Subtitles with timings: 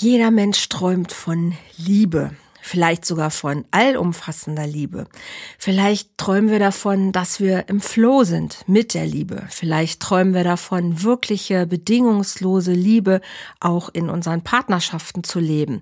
[0.00, 2.30] Jeder Mensch träumt von Liebe,
[2.62, 5.08] vielleicht sogar von allumfassender Liebe.
[5.58, 9.44] Vielleicht träumen wir davon, dass wir im Flow sind mit der Liebe.
[9.48, 13.20] Vielleicht träumen wir davon, wirkliche, bedingungslose Liebe
[13.58, 15.80] auch in unseren Partnerschaften zu leben.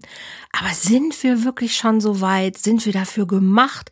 [0.50, 2.56] Aber sind wir wirklich schon so weit?
[2.56, 3.90] Sind wir dafür gemacht?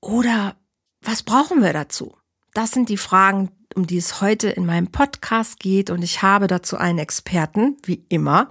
[0.00, 0.56] Oder
[1.02, 2.16] was brauchen wir dazu?
[2.54, 5.90] Das sind die Fragen, um die es heute in meinem Podcast geht.
[5.90, 8.48] Und ich habe dazu einen Experten, wie immer,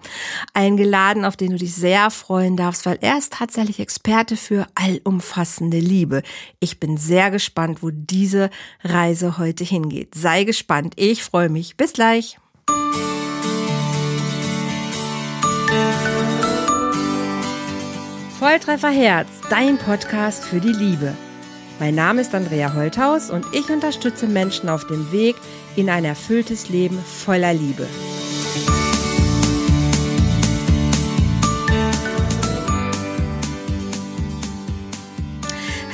[0.54, 5.80] eingeladen, auf den du dich sehr freuen darfst, weil er ist tatsächlich Experte für allumfassende
[5.80, 6.24] Liebe.
[6.60, 8.50] Ich bin sehr gespannt, wo diese
[8.84, 10.16] Reise heute hingeht.
[10.16, 10.94] Sei gespannt.
[10.98, 11.78] Ich freue mich.
[11.78, 12.38] Bis gleich.
[18.44, 21.16] Volltreffer Herz, dein Podcast für die Liebe.
[21.84, 25.36] Mein Name ist Andrea Holthaus und ich unterstütze Menschen auf dem Weg
[25.76, 27.86] in ein erfülltes Leben voller Liebe.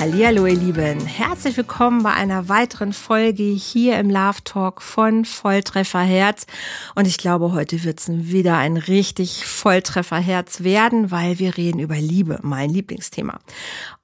[0.00, 1.04] Hallihallo, ihr Lieben.
[1.04, 6.46] Herzlich willkommen bei einer weiteren Folge hier im Love Talk von Volltreffer Herz.
[6.94, 11.80] Und ich glaube, heute wird es wieder ein richtig Volltreffer Herz werden, weil wir reden
[11.80, 13.40] über Liebe, mein Lieblingsthema.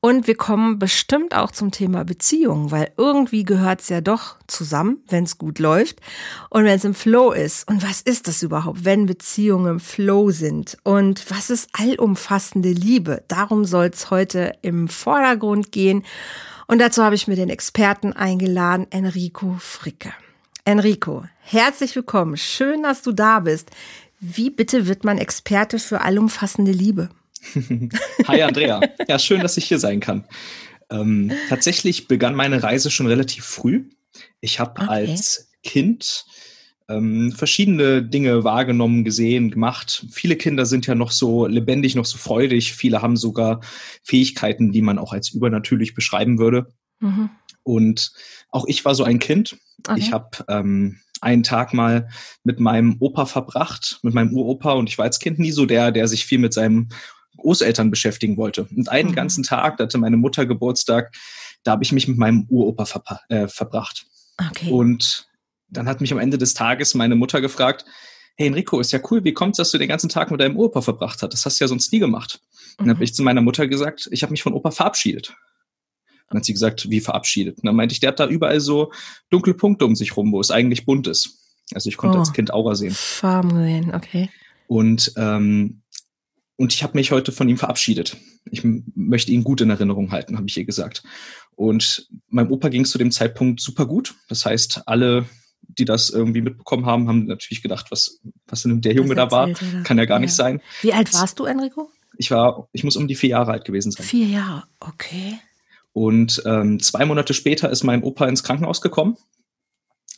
[0.01, 4.99] Und wir kommen bestimmt auch zum Thema Beziehung, weil irgendwie gehört es ja doch zusammen,
[5.09, 6.01] wenn es gut läuft
[6.51, 7.69] und wenn es im Flow ist.
[7.69, 10.79] Und was ist das überhaupt, wenn Beziehungen im Flow sind?
[10.85, 13.25] Und was ist allumfassende Liebe?
[13.27, 16.05] Darum soll es heute im Vordergrund gehen.
[16.69, 20.13] Und dazu habe ich mir den Experten eingeladen, Enrico Fricke.
[20.65, 22.37] Enrico, herzlich willkommen.
[22.37, 23.71] Schön, dass du da bist.
[24.21, 27.09] Wie bitte wird man Experte für allumfassende Liebe?
[28.27, 28.81] Hi Andrea.
[29.09, 30.25] Ja, schön, dass ich hier sein kann.
[30.91, 33.91] Ähm, tatsächlich begann meine Reise schon relativ früh.
[34.41, 34.89] Ich habe okay.
[34.89, 36.25] als Kind
[36.89, 40.07] ähm, verschiedene Dinge wahrgenommen, gesehen, gemacht.
[40.13, 42.75] Viele Kinder sind ja noch so lebendig, noch so freudig.
[42.75, 43.61] Viele haben sogar
[44.05, 46.73] Fähigkeiten, die man auch als übernatürlich beschreiben würde.
[47.01, 47.31] Mhm.
[47.65, 48.13] Und
[48.51, 49.57] auch ich war so ein Kind.
[49.87, 49.99] Okay.
[49.99, 52.09] Ich habe ähm, einen Tag mal
[52.45, 54.73] mit meinem Opa verbracht, mit meinem Uropa.
[54.73, 56.89] Und ich war als Kind nie so der, der sich viel mit seinem
[57.47, 58.67] Großeltern beschäftigen wollte.
[58.75, 59.15] Und einen mhm.
[59.15, 61.15] ganzen Tag, da hatte meine Mutter Geburtstag,
[61.63, 64.05] da habe ich mich mit meinem Uropa ver äh, verbracht.
[64.51, 64.73] Okay.
[64.73, 65.29] Und
[65.69, 67.85] dann hat mich am Ende des Tages meine Mutter gefragt,
[68.37, 70.81] hey Enrico, ist ja cool, wie kommt's, dass du den ganzen Tag mit deinem Uropa
[70.81, 71.33] verbracht hast?
[71.33, 72.41] Das hast du ja sonst nie gemacht.
[72.79, 72.87] Mhm.
[72.87, 75.33] dann habe ich zu meiner Mutter gesagt, ich habe mich von Opa verabschiedet.
[76.29, 77.59] Dann hat sie gesagt, wie verabschiedet?
[77.59, 78.91] Und dann meinte ich, der hat da überall so
[79.31, 81.39] dunkle Punkte um sich rum, wo es eigentlich bunt ist.
[81.73, 82.21] Also ich konnte oh.
[82.21, 82.93] als Kind Aura sehen.
[82.93, 84.31] Farben sehen, okay.
[84.67, 85.83] Und ähm,
[86.57, 88.17] und ich habe mich heute von ihm verabschiedet.
[88.51, 91.03] Ich möchte ihn gut in Erinnerung halten, habe ich ihr gesagt.
[91.55, 94.15] Und meinem Opa ging es zu dem Zeitpunkt super gut.
[94.29, 95.27] Das heißt, alle,
[95.63, 99.49] die das irgendwie mitbekommen haben, haben natürlich gedacht, was, was denn der Junge da war,
[99.49, 99.83] oder?
[99.85, 100.21] kann ja gar ja.
[100.21, 100.61] nicht sein.
[100.83, 101.91] Wie alt warst du, Enrico?
[102.19, 104.07] Ich war, ich muss um die vier Jahre alt gewesen sein.
[104.07, 105.39] Vier Jahre, okay.
[105.93, 109.17] Und ähm, zwei Monate später ist mein Opa ins Krankenhaus gekommen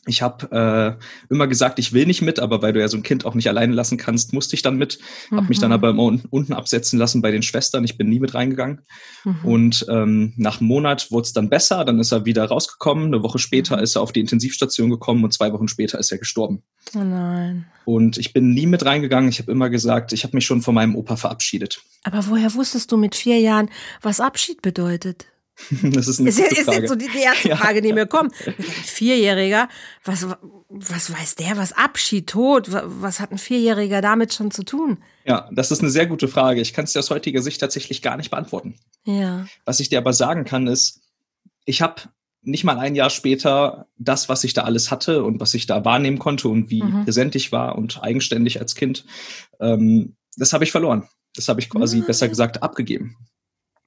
[0.09, 3.03] ich habe äh, immer gesagt, ich will nicht mit, aber weil du ja so ein
[3.03, 4.99] Kind auch nicht alleine lassen kannst, musste ich dann mit.
[5.29, 5.37] Mhm.
[5.37, 7.83] Habe mich dann aber immer unten absetzen lassen bei den Schwestern.
[7.83, 8.81] Ich bin nie mit reingegangen.
[9.23, 9.39] Mhm.
[9.43, 11.85] Und ähm, nach einem Monat wurde es dann besser.
[11.85, 13.05] Dann ist er wieder rausgekommen.
[13.05, 13.83] Eine Woche später mhm.
[13.83, 16.63] ist er auf die Intensivstation gekommen und zwei Wochen später ist er gestorben.
[16.95, 17.65] Oh nein.
[17.85, 19.29] Und ich bin nie mit reingegangen.
[19.29, 21.81] Ich habe immer gesagt, ich habe mich schon von meinem Opa verabschiedet.
[22.03, 23.69] Aber woher wusstest du mit vier Jahren,
[24.01, 25.27] was Abschied bedeutet?
[25.83, 28.33] Das ist eine ist, ist jetzt so die, die erste Frage, die mir kommt.
[28.45, 29.69] Ein Vierjähriger,
[30.03, 30.25] was,
[30.69, 34.97] was weiß der, was Abschied, Tod, was hat ein Vierjähriger damit schon zu tun?
[35.25, 36.61] Ja, das ist eine sehr gute Frage.
[36.61, 38.79] Ich kann es dir aus heutiger Sicht tatsächlich gar nicht beantworten.
[39.05, 39.45] Ja.
[39.65, 41.01] Was ich dir aber sagen kann, ist,
[41.65, 42.01] ich habe
[42.41, 45.83] nicht mal ein Jahr später das, was ich da alles hatte und was ich da
[45.83, 47.03] wahrnehmen konnte und wie mhm.
[47.03, 49.05] präsent ich war und eigenständig als Kind,
[49.59, 51.07] ähm, das habe ich verloren.
[51.35, 52.05] Das habe ich quasi, mhm.
[52.05, 53.17] besser gesagt, abgegeben.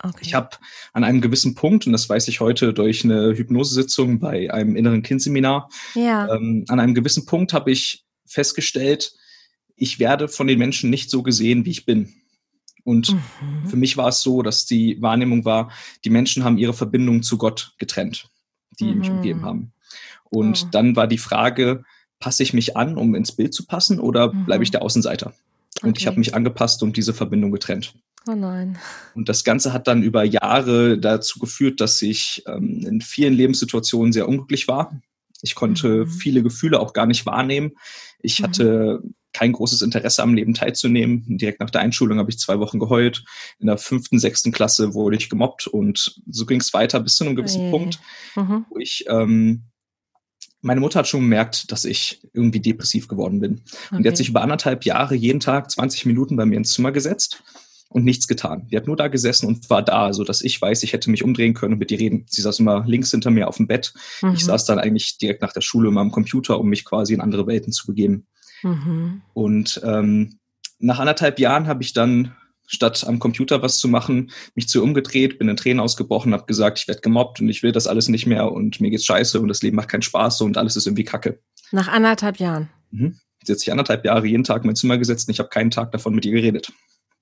[0.03, 0.19] Okay.
[0.21, 0.51] Ich habe
[0.93, 5.03] an einem gewissen Punkt, und das weiß ich heute durch eine Hypnosesitzung bei einem inneren
[5.03, 6.29] Kindseminar, ja.
[6.35, 9.15] ähm, an einem gewissen Punkt habe ich festgestellt,
[9.77, 12.13] ich werde von den Menschen nicht so gesehen, wie ich bin.
[12.85, 13.69] Und mhm.
[13.69, 15.71] für mich war es so, dass die Wahrnehmung war,
[16.05, 18.29] die Menschen haben ihre Verbindung zu Gott getrennt,
[18.81, 18.99] die mhm.
[18.99, 19.73] mich umgeben haben.
[20.31, 20.69] Und oh.
[20.73, 21.85] dann war die Frage,
[22.19, 24.47] passe ich mich an, um ins Bild zu passen, oder mhm.
[24.47, 25.33] bleibe ich der Außenseiter?
[25.83, 25.99] Und okay.
[25.99, 27.95] ich habe mich angepasst und diese Verbindung getrennt.
[28.27, 28.79] Oh nein.
[29.15, 34.13] Und das Ganze hat dann über Jahre dazu geführt, dass ich ähm, in vielen Lebenssituationen
[34.13, 35.01] sehr unglücklich war.
[35.43, 36.09] Ich konnte mhm.
[36.09, 37.73] viele Gefühle auch gar nicht wahrnehmen.
[38.21, 38.45] Ich mhm.
[38.45, 39.03] hatte
[39.33, 41.25] kein großes Interesse am Leben teilzunehmen.
[41.39, 43.25] Direkt nach der Einschulung habe ich zwei Wochen geheult.
[43.59, 47.25] In der fünften, sechsten Klasse wurde ich gemobbt und so ging es weiter bis zu
[47.25, 47.71] einem gewissen hey.
[47.71, 47.99] Punkt,
[48.37, 48.67] mhm.
[48.69, 49.65] wo ich ähm,
[50.61, 53.63] meine Mutter hat schon gemerkt, dass ich irgendwie depressiv geworden bin.
[53.87, 53.97] Okay.
[53.97, 56.93] Und die hat sich über anderthalb Jahre jeden Tag 20 Minuten bei mir ins Zimmer
[56.93, 57.43] gesetzt
[57.93, 58.67] und nichts getan.
[58.71, 61.23] Die hat nur da gesessen und war da, so dass ich weiß, ich hätte mich
[61.23, 62.25] umdrehen können und mit ihr reden.
[62.29, 63.93] Sie saß immer links hinter mir auf dem Bett.
[64.23, 64.35] Mhm.
[64.35, 67.21] Ich saß dann eigentlich direkt nach der Schule immer am Computer, um mich quasi in
[67.21, 68.27] andere Welten zu begeben.
[68.63, 69.23] Mhm.
[69.35, 70.39] Und ähm,
[70.79, 72.35] nach anderthalb Jahren habe ich dann
[72.67, 76.79] statt am Computer was zu machen, mich zu umgedreht, bin in Tränen ausgebrochen, habe gesagt,
[76.79, 79.49] ich werde gemobbt und ich will das alles nicht mehr und mir geht's scheiße und
[79.49, 81.41] das Leben macht keinen Spaß und alles ist irgendwie Kacke.
[81.71, 82.71] Nach anderthalb Jahren.
[82.91, 83.19] Mhm.
[83.45, 85.71] Sie hat sich anderthalb Jahre jeden Tag in mein Zimmer gesetzt und ich habe keinen
[85.71, 86.73] Tag davon mit ihr geredet.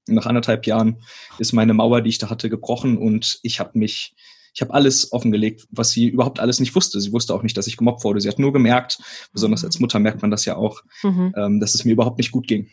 [0.06, 0.96] Nach anderthalb Jahren
[1.38, 4.14] ist meine Mauer, die ich da hatte, gebrochen und ich habe mich,
[4.54, 7.00] ich habe alles offengelegt, was sie überhaupt alles nicht wusste.
[7.00, 8.20] Sie wusste auch nicht, dass ich gemobbt wurde.
[8.20, 8.98] Sie hat nur gemerkt,
[9.32, 11.34] besonders als Mutter merkt man das ja auch, mhm.
[11.36, 12.68] ähm, dass es mir überhaupt nicht gut ging.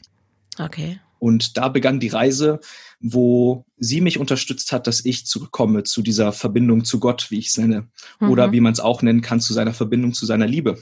[0.57, 1.00] Okay.
[1.19, 2.59] Und da begann die Reise,
[3.00, 7.47] wo sie mich unterstützt hat, dass ich zurückkomme zu dieser Verbindung zu Gott, wie ich
[7.47, 7.88] es nenne.
[8.19, 8.29] Mhm.
[8.29, 10.77] Oder wie man es auch nennen kann, zu seiner Verbindung zu seiner Liebe.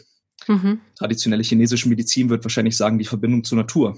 [0.47, 0.79] Mhm.
[0.95, 3.97] Traditionelle chinesische Medizin wird wahrscheinlich sagen, die Verbindung zur Natur.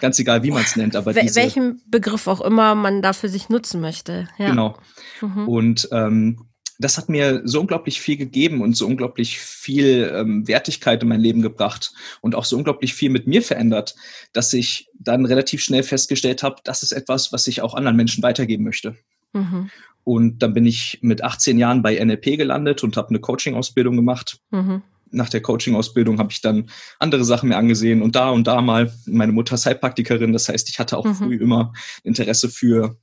[0.00, 3.28] Ganz egal, wie man es nennt, aber diese, welchen Begriff auch immer man da für
[3.28, 4.28] sich nutzen möchte.
[4.38, 4.50] Ja.
[4.50, 4.78] Genau.
[5.20, 5.48] Mhm.
[5.48, 6.48] Und ähm,
[6.78, 11.20] das hat mir so unglaublich viel gegeben und so unglaublich viel ähm, Wertigkeit in mein
[11.20, 13.96] Leben gebracht und auch so unglaublich viel mit mir verändert,
[14.32, 18.22] dass ich dann relativ schnell festgestellt habe, das ist etwas, was ich auch anderen Menschen
[18.22, 18.96] weitergeben möchte.
[19.32, 19.70] Mhm.
[20.04, 24.38] Und dann bin ich mit 18 Jahren bei NLP gelandet und habe eine Coaching-Ausbildung gemacht.
[24.50, 28.60] Mhm nach der Coaching-Ausbildung habe ich dann andere Sachen mir angesehen und da und da
[28.60, 30.32] mal meine Mutter ist Heilpraktikerin.
[30.32, 31.14] Das heißt, ich hatte auch mhm.
[31.14, 31.72] früh immer
[32.02, 32.96] Interesse für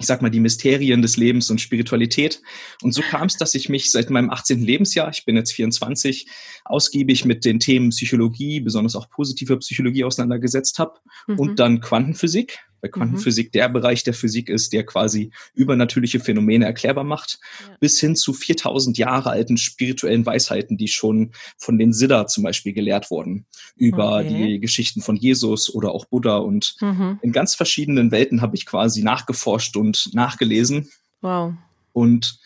[0.00, 2.40] ich sag mal, die Mysterien des Lebens und Spiritualität.
[2.80, 4.62] Und so kam es, dass ich mich seit meinem 18.
[4.62, 6.26] Lebensjahr, ich bin jetzt 24,
[6.64, 10.94] ausgiebig mit den Themen Psychologie, besonders auch positive Psychologie auseinandergesetzt habe
[11.26, 11.38] mhm.
[11.38, 13.52] und dann Quantenphysik bei Quantenphysik mhm.
[13.52, 17.76] der Bereich der Physik ist, der quasi übernatürliche Phänomene erklärbar macht, ja.
[17.80, 22.72] bis hin zu 4000 Jahre alten spirituellen Weisheiten, die schon von den Siddha zum Beispiel
[22.72, 23.46] gelehrt wurden,
[23.76, 24.28] über okay.
[24.28, 26.36] die Geschichten von Jesus oder auch Buddha.
[26.38, 27.18] Und mhm.
[27.22, 30.90] in ganz verschiedenen Welten habe ich quasi nachgeforscht und nachgelesen.
[31.20, 31.54] Wow.
[31.92, 32.38] Und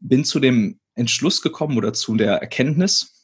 [0.00, 3.14] bin zu dem Entschluss gekommen oder zu der Erkenntnis,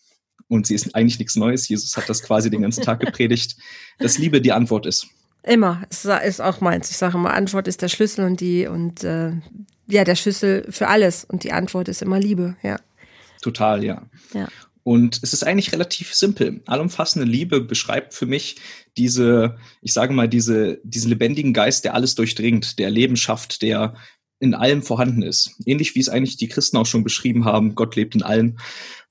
[0.49, 3.57] und sie ist eigentlich nichts Neues, Jesus hat das quasi den ganzen Tag gepredigt,
[3.99, 5.07] dass Liebe die Antwort ist.
[5.45, 5.83] Immer.
[5.91, 6.91] Es ist auch meins.
[6.91, 9.33] Ich sage immer, Antwort ist der Schlüssel und die und äh,
[9.87, 11.25] ja, der Schlüssel für alles.
[11.25, 12.81] Und die Antwort ist immer Liebe, ja.
[13.43, 14.03] Total, ja.
[14.33, 14.49] Ja.
[14.85, 16.63] Und es ist eigentlich relativ simpel.
[16.67, 18.57] Allumfassende Liebe beschreibt für mich
[18.97, 23.95] diese, ich sage mal, diese, diesen lebendigen Geist, der alles durchdringt, der Leben schafft, der
[24.41, 25.57] in allem vorhanden ist.
[25.65, 28.59] Ähnlich wie es eigentlich die Christen auch schon beschrieben haben, Gott lebt in allen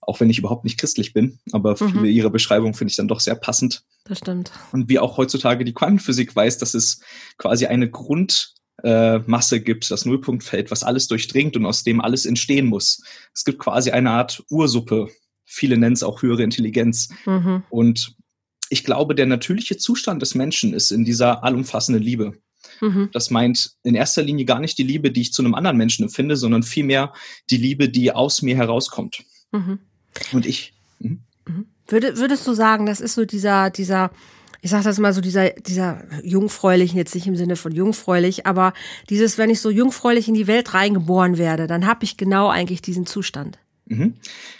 [0.08, 1.92] auch wenn ich überhaupt nicht christlich bin, aber mhm.
[1.92, 3.84] viele ihrer Beschreibungen finde ich dann doch sehr passend.
[4.06, 4.52] Das stimmt.
[4.72, 7.02] Und wie auch heutzutage die Quantenphysik weiß, dass es
[7.38, 12.68] quasi eine Grundmasse äh, gibt, das Nullpunktfeld, was alles durchdringt und aus dem alles entstehen
[12.68, 13.02] muss.
[13.34, 15.10] Es gibt quasi eine Art Ursuppe.
[15.46, 17.10] Viele nennen es auch höhere Intelligenz.
[17.26, 17.64] Mhm.
[17.70, 18.16] Und
[18.70, 22.34] ich glaube, der natürliche Zustand des Menschen ist in dieser allumfassenden Liebe.
[22.82, 23.10] Mhm.
[23.12, 26.04] Das meint in erster Linie gar nicht die Liebe, die ich zu einem anderen Menschen
[26.04, 27.14] empfinde, sondern vielmehr
[27.50, 29.24] die Liebe, die aus mir herauskommt.
[29.52, 29.80] Mhm.
[30.32, 30.74] Und ich.
[31.00, 31.20] Mhm.
[31.48, 31.66] mhm.
[31.88, 34.12] Würde, würdest du sagen, das ist so dieser, dieser,
[34.62, 38.74] ich sag das mal so, dieser, dieser jungfräulichen, jetzt nicht im Sinne von jungfräulich, aber
[39.10, 42.82] dieses, wenn ich so jungfräulich in die Welt reingeboren werde, dann habe ich genau eigentlich
[42.82, 43.60] diesen Zustand.
[43.86, 44.16] Mhm.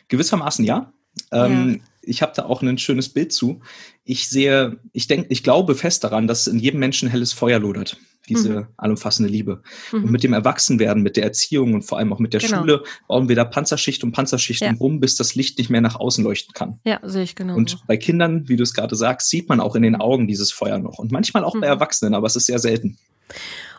[0.10, 0.92] Gewissermaßen ja.
[1.32, 1.93] Ähm, ja.
[2.06, 3.62] Ich habe da auch ein schönes Bild zu.
[4.04, 7.98] Ich sehe, ich denke, ich glaube fest daran, dass in jedem Menschen helles Feuer lodert
[8.30, 8.68] diese mhm.
[8.78, 9.62] allumfassende Liebe.
[9.92, 10.06] Mhm.
[10.06, 12.60] Und mit dem Erwachsenwerden, mit der Erziehung und vor allem auch mit der genau.
[12.60, 14.72] Schule bauen wir da Panzerschicht um Panzerschicht ja.
[14.72, 16.80] rum, bis das Licht nicht mehr nach außen leuchten kann.
[16.86, 17.56] Ja, sehe ich genau.
[17.56, 20.52] Und bei Kindern, wie du es gerade sagst, sieht man auch in den Augen dieses
[20.52, 21.00] Feuer noch.
[21.00, 21.62] Und manchmal auch mhm.
[21.62, 22.98] bei Erwachsenen, aber es ist sehr selten.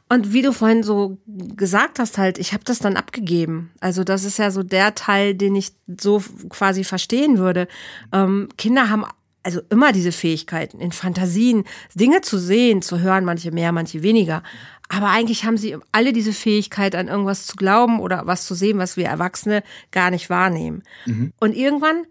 [0.08, 3.72] Und wie du vorhin so gesagt hast, halt, ich habe das dann abgegeben.
[3.80, 7.68] Also das ist ja so der Teil, den ich so quasi verstehen würde.
[8.12, 9.04] Ähm, Kinder haben
[9.42, 14.42] also immer diese Fähigkeiten, in Fantasien Dinge zu sehen, zu hören, manche mehr, manche weniger.
[14.88, 18.78] Aber eigentlich haben sie alle diese Fähigkeit, an irgendwas zu glauben oder was zu sehen,
[18.78, 20.82] was wir Erwachsene gar nicht wahrnehmen.
[21.06, 21.32] Mhm.
[21.40, 22.06] Und irgendwann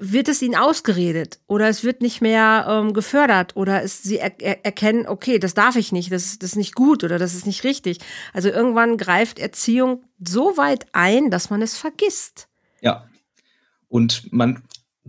[0.00, 4.32] wird es ihnen ausgeredet oder es wird nicht mehr ähm, gefördert oder es, sie er,
[4.40, 7.46] er, erkennen, okay, das darf ich nicht, das, das ist nicht gut oder das ist
[7.46, 7.98] nicht richtig.
[8.32, 12.48] Also irgendwann greift Erziehung so weit ein, dass man es vergisst.
[12.80, 13.08] Ja.
[13.88, 14.62] Und man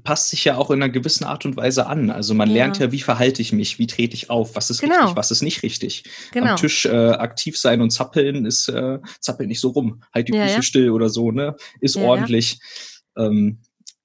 [0.04, 2.10] passt sich ja auch in einer gewissen Art und Weise an.
[2.10, 2.56] Also man ja.
[2.56, 4.96] lernt ja, wie verhalte ich mich, wie trete ich auf, was ist genau.
[4.96, 6.04] richtig, was ist nicht richtig.
[6.32, 6.52] Genau.
[6.52, 10.34] Am Tisch äh, aktiv sein und zappeln ist äh, zappeln nicht so rum, halt die
[10.34, 10.62] ja, Füße ja.
[10.62, 11.56] still oder so, ne?
[11.80, 12.60] Ist ordentlich.
[13.18, 13.60] Ähm,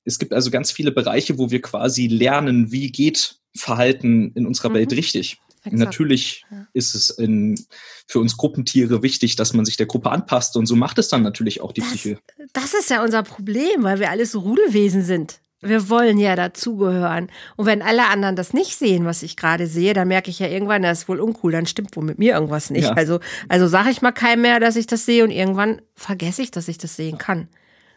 [0.06, 4.70] es gibt also ganz viele Bereiche, wo wir quasi lernen, wie geht Verhalten in unserer
[4.70, 4.74] mhm.
[4.74, 5.38] Welt richtig.
[5.64, 5.80] Exakt.
[5.80, 6.66] Natürlich ja.
[6.74, 7.58] ist es in,
[8.06, 11.22] für uns Gruppentiere wichtig, dass man sich der Gruppe anpasst und so macht es dann
[11.22, 12.18] natürlich auch die das, Psyche.
[12.52, 15.40] Das ist ja unser Problem, weil wir alles so Rudelwesen sind.
[15.62, 17.30] Wir wollen ja dazugehören.
[17.56, 20.46] Und wenn alle anderen das nicht sehen, was ich gerade sehe, dann merke ich ja
[20.46, 22.84] irgendwann, das ist wohl uncool, dann stimmt wohl mit mir irgendwas nicht.
[22.84, 22.92] Ja.
[22.92, 26.52] Also, also sage ich mal keinem mehr, dass ich das sehe und irgendwann vergesse ich,
[26.52, 27.48] dass ich das sehen kann.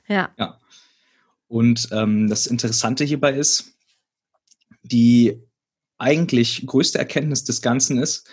[0.07, 0.29] Ja.
[0.39, 0.57] Ja.
[1.49, 3.73] Und ähm, das Interessante hierbei ist,
[4.83, 5.41] die
[5.97, 8.29] eigentlich größte Erkenntnis des Ganzen ist,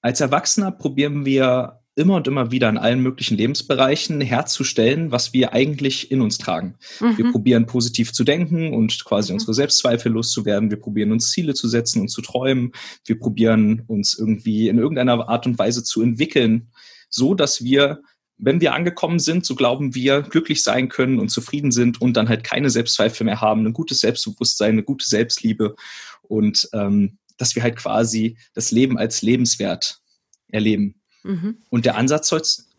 [0.00, 5.54] als Erwachsener probieren wir immer und immer wieder in allen möglichen Lebensbereichen herzustellen, was wir
[5.54, 6.74] eigentlich in uns tragen.
[7.00, 7.18] Mhm.
[7.18, 9.36] Wir probieren positiv zu denken und quasi mhm.
[9.36, 10.70] unsere Selbstzweifel loszuwerden.
[10.70, 12.72] Wir probieren uns Ziele zu setzen und zu träumen.
[13.06, 16.68] Wir probieren uns irgendwie in irgendeiner Art und Weise zu entwickeln,
[17.08, 18.02] so dass wir
[18.36, 22.28] wenn wir angekommen sind, so glauben wir, glücklich sein können und zufrieden sind und dann
[22.28, 25.76] halt keine Selbstzweifel mehr haben, ein gutes Selbstbewusstsein, eine gute Selbstliebe
[26.22, 30.00] und ähm, dass wir halt quasi das Leben als lebenswert
[30.48, 30.96] erleben.
[31.22, 31.58] Mhm.
[31.70, 32.30] Und der Ansatz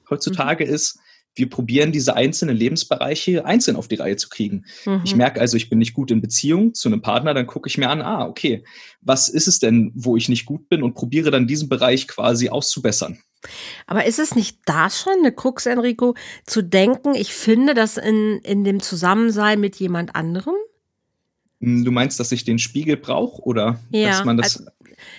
[0.10, 0.74] heutzutage mhm.
[0.74, 1.00] ist,
[1.36, 4.66] wir probieren diese einzelnen Lebensbereiche einzeln auf die Reihe zu kriegen.
[4.86, 5.02] Mhm.
[5.04, 7.78] Ich merke also, ich bin nicht gut in Beziehung zu einem Partner, dann gucke ich
[7.78, 8.64] mir an, ah, okay,
[9.02, 12.50] was ist es denn, wo ich nicht gut bin und probiere dann diesen Bereich quasi
[12.50, 13.20] auszubessern.
[13.88, 18.40] Aber ist es nicht da schon eine Krux, Enrico, zu denken, ich finde das in,
[18.44, 20.56] in dem Zusammensein mit jemand anderem?
[21.62, 24.72] Hm, du meinst, dass ich den Spiegel brauche oder ja, dass man das also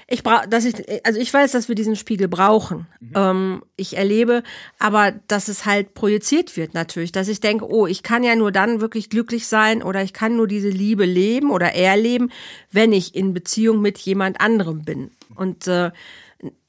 [0.09, 2.87] ich brauche, dass ich, also ich weiß, dass wir diesen Spiegel brauchen.
[3.01, 3.13] Mhm.
[3.15, 4.43] Ähm, ich erlebe,
[4.79, 8.53] aber dass es halt projiziert wird natürlich, dass ich denke, oh, ich kann ja nur
[8.53, 12.31] dann wirklich glücklich sein oder ich kann nur diese Liebe leben oder erleben,
[12.71, 15.11] wenn ich in Beziehung mit jemand anderem bin.
[15.35, 15.91] Und äh,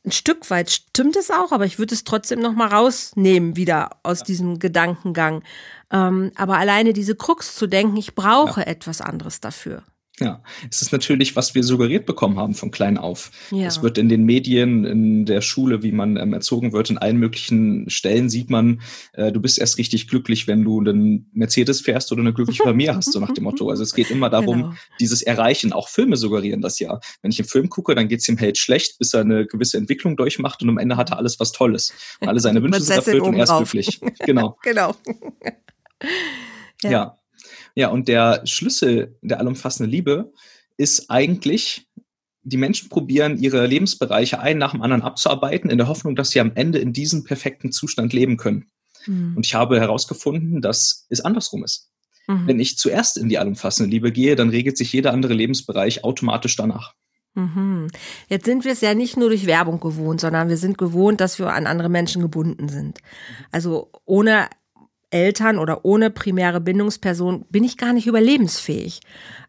[0.08, 3.98] ein Stück weit stimmt es auch, aber ich würde es trotzdem noch mal rausnehmen wieder
[4.04, 5.44] aus diesem Gedankengang.
[5.92, 8.68] Ähm, aber alleine diese Krux zu denken, ich brauche ja.
[8.68, 9.84] etwas anderes dafür.
[10.20, 13.30] Ja, es ist natürlich, was wir suggeriert bekommen haben von klein auf.
[13.52, 13.68] Ja.
[13.68, 17.18] Es wird in den Medien, in der Schule, wie man ähm, erzogen wird, in allen
[17.18, 18.82] möglichen Stellen sieht man,
[19.14, 22.96] äh, du bist erst richtig glücklich, wenn du einen Mercedes fährst oder eine glückliche Familie
[22.96, 23.70] hast, so nach dem Motto.
[23.70, 24.74] Also es geht immer darum, genau.
[25.00, 25.72] dieses Erreichen.
[25.72, 27.00] Auch Filme suggerieren das ja.
[27.22, 29.78] Wenn ich einen Film gucke, dann geht es dem Held schlecht, bis er eine gewisse
[29.78, 31.94] Entwicklung durchmacht und am Ende hat er alles was Tolles.
[32.22, 34.02] Und alle seine Wünsche sind erfüllt und er ist glücklich.
[34.26, 34.58] Genau.
[34.64, 34.96] genau.
[36.82, 36.90] ja.
[36.90, 37.18] ja.
[37.78, 40.34] Ja, und der Schlüssel der allumfassenden Liebe
[40.78, 41.88] ist eigentlich,
[42.42, 46.40] die Menschen probieren, ihre Lebensbereiche einen nach dem anderen abzuarbeiten, in der Hoffnung, dass sie
[46.40, 48.72] am Ende in diesem perfekten Zustand leben können.
[49.06, 49.34] Mhm.
[49.38, 51.92] Und ich habe herausgefunden, dass es andersrum ist.
[52.26, 52.48] Mhm.
[52.48, 56.56] Wenn ich zuerst in die allumfassende Liebe gehe, dann regelt sich jeder andere Lebensbereich automatisch
[56.56, 56.96] danach.
[57.36, 57.90] Mhm.
[58.28, 61.38] Jetzt sind wir es ja nicht nur durch Werbung gewohnt, sondern wir sind gewohnt, dass
[61.38, 62.98] wir an andere Menschen gebunden sind.
[63.52, 64.48] Also ohne
[65.10, 69.00] Eltern oder ohne primäre Bindungsperson bin ich gar nicht überlebensfähig.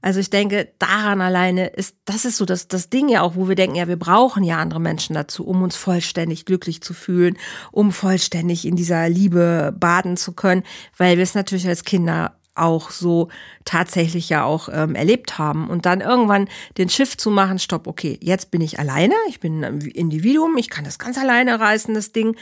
[0.01, 3.49] Also ich denke, daran alleine ist, das ist so das, das Ding ja auch, wo
[3.49, 7.37] wir denken, ja, wir brauchen ja andere Menschen dazu, um uns vollständig glücklich zu fühlen,
[7.73, 10.63] um vollständig in dieser Liebe baden zu können,
[10.97, 13.29] weil wir es natürlich als Kinder auch so
[13.65, 15.69] tatsächlich ja auch ähm, erlebt haben.
[15.69, 19.65] Und dann irgendwann den Schiff zu machen, stopp, okay, jetzt bin ich alleine, ich bin
[19.65, 22.37] ein Individuum, ich kann das ganz alleine reißen, das Ding.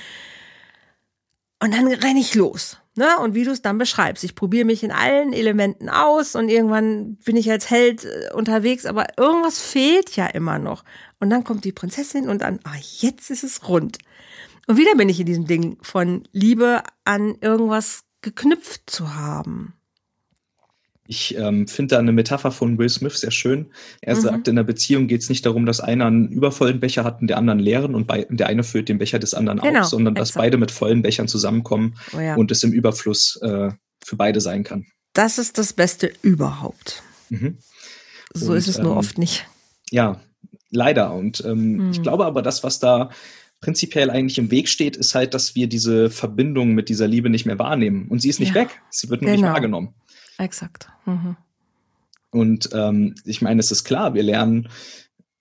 [1.62, 2.78] Und dann renne ich los.
[2.97, 3.19] Ne?
[3.19, 4.25] Und wie du es dann beschreibst.
[4.25, 8.87] Ich probiere mich in allen Elementen aus und irgendwann bin ich als Held äh, unterwegs,
[8.87, 10.83] aber irgendwas fehlt ja immer noch.
[11.21, 13.99] Und dann kommt die Prinzessin und dann, ah, jetzt ist es rund.
[14.67, 19.75] Und wieder bin ich in diesem Ding von Liebe an irgendwas geknüpft zu haben.
[21.08, 23.66] Ich ähm, finde da eine Metapher von Will Smith sehr schön.
[24.00, 24.20] Er mhm.
[24.20, 27.28] sagt, in der Beziehung geht es nicht darum, dass einer einen übervollen Becher hat und
[27.28, 29.86] der andere einen leeren und bei, der eine füllt den Becher des anderen genau, auf,
[29.86, 32.34] sondern dass beide mit vollen Bechern zusammenkommen oh ja.
[32.34, 33.70] und es im Überfluss äh,
[34.04, 34.86] für beide sein kann.
[35.12, 37.02] Das ist das Beste überhaupt.
[37.30, 37.58] Mhm.
[38.34, 39.46] So und, ist es nur ähm, oft nicht.
[39.90, 40.20] Ja,
[40.70, 41.14] leider.
[41.14, 41.90] Und ähm, mhm.
[41.90, 43.10] ich glaube aber, das, was da
[43.60, 47.46] prinzipiell eigentlich im Weg steht, ist halt, dass wir diese Verbindung mit dieser Liebe nicht
[47.46, 48.08] mehr wahrnehmen.
[48.08, 48.62] Und sie ist nicht ja.
[48.62, 48.80] weg.
[48.90, 49.42] Sie wird nur genau.
[49.42, 49.94] nicht wahrgenommen.
[50.38, 50.88] Exakt.
[51.05, 51.37] Mhm.
[52.31, 54.69] Und ähm, ich meine, es ist klar, wir lernen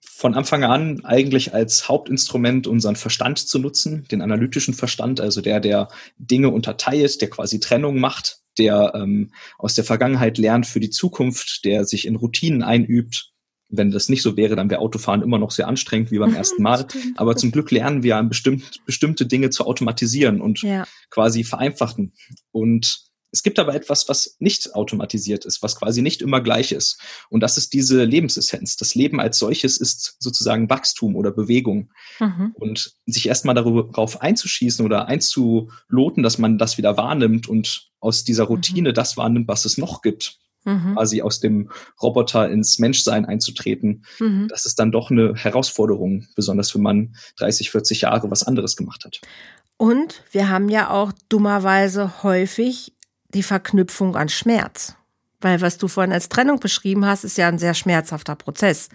[0.00, 5.60] von Anfang an eigentlich als Hauptinstrument unseren Verstand zu nutzen, den analytischen Verstand, also der,
[5.60, 10.88] der Dinge unterteilt, der quasi Trennung macht, der ähm, aus der Vergangenheit lernt für die
[10.88, 13.32] Zukunft, der sich in Routinen einübt.
[13.68, 16.62] Wenn das nicht so wäre, dann wäre Autofahren immer noch sehr anstrengend wie beim ersten
[16.62, 16.86] Mal.
[17.16, 20.86] Aber zum Glück lernen wir bestimmt, bestimmte Dinge zu automatisieren und ja.
[21.10, 22.14] quasi vereinfachen.
[22.52, 27.00] Und es gibt aber etwas, was nicht automatisiert ist, was quasi nicht immer gleich ist.
[27.28, 28.76] Und das ist diese Lebensessenz.
[28.76, 31.92] Das Leben als solches ist sozusagen Wachstum oder Bewegung.
[32.20, 32.52] Mhm.
[32.54, 38.44] Und sich erstmal darauf einzuschießen oder einzuloten, dass man das wieder wahrnimmt und aus dieser
[38.44, 38.48] mhm.
[38.48, 38.94] Routine mhm.
[38.94, 40.38] das wahrnimmt, was es noch gibt.
[40.64, 40.94] Mhm.
[40.94, 41.70] Quasi aus dem
[42.02, 44.04] Roboter ins Menschsein einzutreten.
[44.18, 44.48] Mhm.
[44.48, 49.04] Das ist dann doch eine Herausforderung, besonders wenn man 30, 40 Jahre was anderes gemacht
[49.04, 49.20] hat.
[49.78, 52.95] Und wir haben ja auch dummerweise häufig
[53.36, 54.96] die Verknüpfung an Schmerz.
[55.42, 58.88] Weil was du vorhin als Trennung beschrieben hast, ist ja ein sehr schmerzhafter Prozess.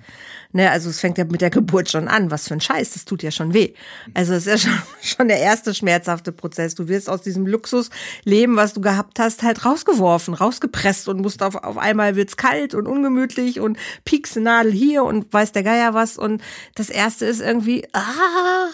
[0.52, 2.32] Ne, also es fängt ja mit der Geburt schon an.
[2.32, 3.74] Was für ein Scheiß, das tut ja schon weh.
[4.16, 6.74] Also es ist ja schon, schon der erste schmerzhafte Prozess.
[6.74, 11.56] Du wirst aus diesem Luxusleben, was du gehabt hast, halt rausgeworfen, rausgepresst und musst auf,
[11.56, 16.18] auf einmal wird's kalt und ungemütlich und piekst Nadel hier und weiß der Geier was.
[16.18, 16.42] Und
[16.74, 18.72] das erste ist irgendwie, ah,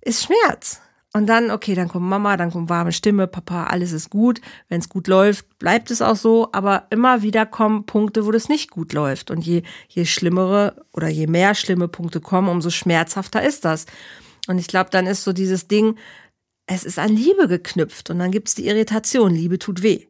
[0.00, 0.80] ist Schmerz.
[1.16, 4.40] Und dann, okay, dann kommt Mama, dann kommt warme Stimme, Papa, alles ist gut.
[4.68, 6.48] Wenn es gut läuft, bleibt es auch so.
[6.50, 9.30] Aber immer wieder kommen Punkte, wo das nicht gut läuft.
[9.30, 13.86] Und je, je schlimmere oder je mehr schlimme Punkte kommen, umso schmerzhafter ist das.
[14.48, 15.96] Und ich glaube, dann ist so dieses Ding,
[16.66, 18.10] es ist an Liebe geknüpft.
[18.10, 20.08] Und dann gibt's die Irritation, Liebe tut weh.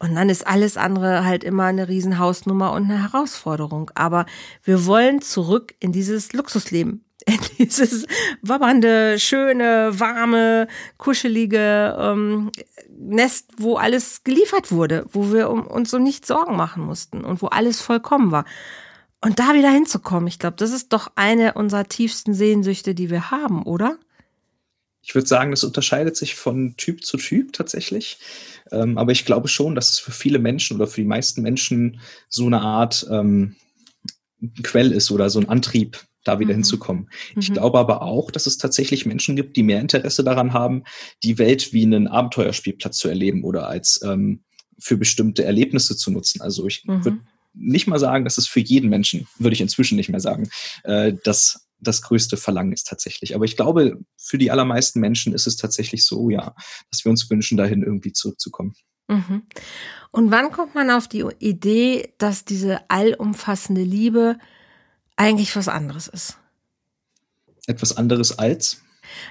[0.00, 3.92] Und dann ist alles andere halt immer eine Riesenhausnummer und eine Herausforderung.
[3.94, 4.26] Aber
[4.64, 7.04] wir wollen zurück in dieses Luxusleben
[7.58, 8.06] dieses
[8.42, 12.50] wabbernde, schöne, warme, kuschelige ähm,
[12.90, 17.42] Nest, wo alles geliefert wurde, wo wir um, uns um nichts Sorgen machen mussten und
[17.42, 18.44] wo alles vollkommen war.
[19.20, 23.30] Und da wieder hinzukommen, ich glaube, das ist doch eine unserer tiefsten Sehnsüchte, die wir
[23.30, 23.98] haben, oder?
[25.02, 28.18] Ich würde sagen, das unterscheidet sich von Typ zu Typ tatsächlich.
[28.70, 32.00] Ähm, aber ich glaube schon, dass es für viele Menschen oder für die meisten Menschen
[32.28, 33.56] so eine Art ähm,
[34.62, 35.98] Quell ist oder so ein Antrieb,
[36.28, 36.58] da wieder mhm.
[36.58, 37.10] hinzukommen.
[37.36, 37.54] Ich mhm.
[37.54, 40.84] glaube aber auch, dass es tatsächlich Menschen gibt, die mehr Interesse daran haben,
[41.22, 44.44] die Welt wie einen Abenteuerspielplatz zu erleben oder als ähm,
[44.78, 46.40] für bestimmte Erlebnisse zu nutzen.
[46.40, 47.04] Also ich mhm.
[47.04, 47.18] würde
[47.54, 50.48] nicht mal sagen, dass es für jeden Menschen, würde ich inzwischen nicht mehr sagen,
[50.84, 53.34] äh, das das größte Verlangen ist tatsächlich.
[53.36, 56.54] Aber ich glaube, für die allermeisten Menschen ist es tatsächlich so, ja,
[56.90, 58.74] dass wir uns wünschen, dahin irgendwie zurückzukommen.
[59.08, 59.42] Mhm.
[60.10, 64.38] Und wann kommt man auf die Idee, dass diese allumfassende Liebe
[65.18, 66.38] eigentlich was anderes ist.
[67.66, 68.82] Etwas anderes als?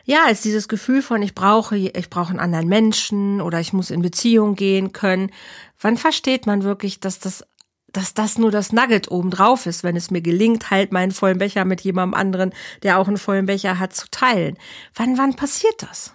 [0.06, 3.90] Ja, als dieses Gefühl von ich brauche, ich brauche einen anderen Menschen oder ich muss
[3.90, 5.32] in Beziehung gehen können.
[5.80, 7.46] Wann versteht man wirklich, dass das,
[7.92, 11.66] dass das nur das Nugget obendrauf ist, wenn es mir gelingt, halt meinen vollen Becher
[11.66, 12.54] mit jemandem anderen,
[12.84, 14.58] der auch einen vollen Becher hat, zu teilen?
[14.94, 16.14] Wann, wann passiert das?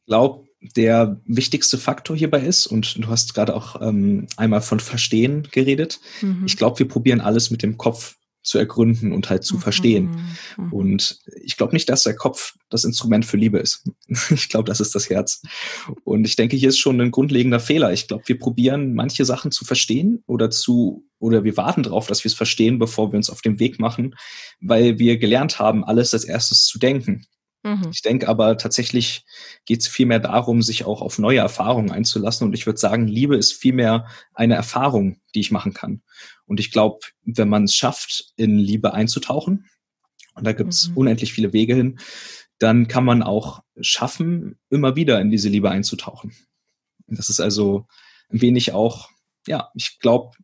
[0.00, 4.80] Ich glaube, der wichtigste Faktor hierbei ist, und du hast gerade auch ähm, einmal von
[4.80, 6.00] Verstehen geredet.
[6.20, 6.44] Mhm.
[6.46, 8.17] Ich glaube, wir probieren alles mit dem Kopf
[8.48, 9.60] zu ergründen und halt zu mhm.
[9.60, 10.20] verstehen.
[10.56, 10.72] Mhm.
[10.72, 13.88] Und ich glaube nicht, dass der Kopf das Instrument für Liebe ist.
[14.30, 15.42] ich glaube, das ist das Herz.
[16.04, 17.92] Und ich denke, hier ist schon ein grundlegender Fehler.
[17.92, 22.24] Ich glaube, wir probieren manche Sachen zu verstehen oder zu oder wir warten darauf, dass
[22.24, 24.14] wir es verstehen, bevor wir uns auf den Weg machen,
[24.60, 27.26] weil wir gelernt haben, alles als erstes zu denken.
[27.68, 27.90] Mhm.
[27.92, 29.24] Ich denke aber tatsächlich
[29.64, 32.46] geht es vielmehr darum, sich auch auf neue Erfahrungen einzulassen.
[32.46, 36.02] Und ich würde sagen, Liebe ist vielmehr eine Erfahrung, die ich machen kann.
[36.46, 39.68] Und ich glaube, wenn man es schafft, in Liebe einzutauchen,
[40.34, 40.96] und da gibt es mhm.
[40.96, 41.98] unendlich viele Wege hin,
[42.58, 46.34] dann kann man auch schaffen, immer wieder in diese Liebe einzutauchen.
[47.06, 47.86] Das ist also
[48.30, 49.10] ein wenig auch,
[49.46, 50.36] ja, ich glaube,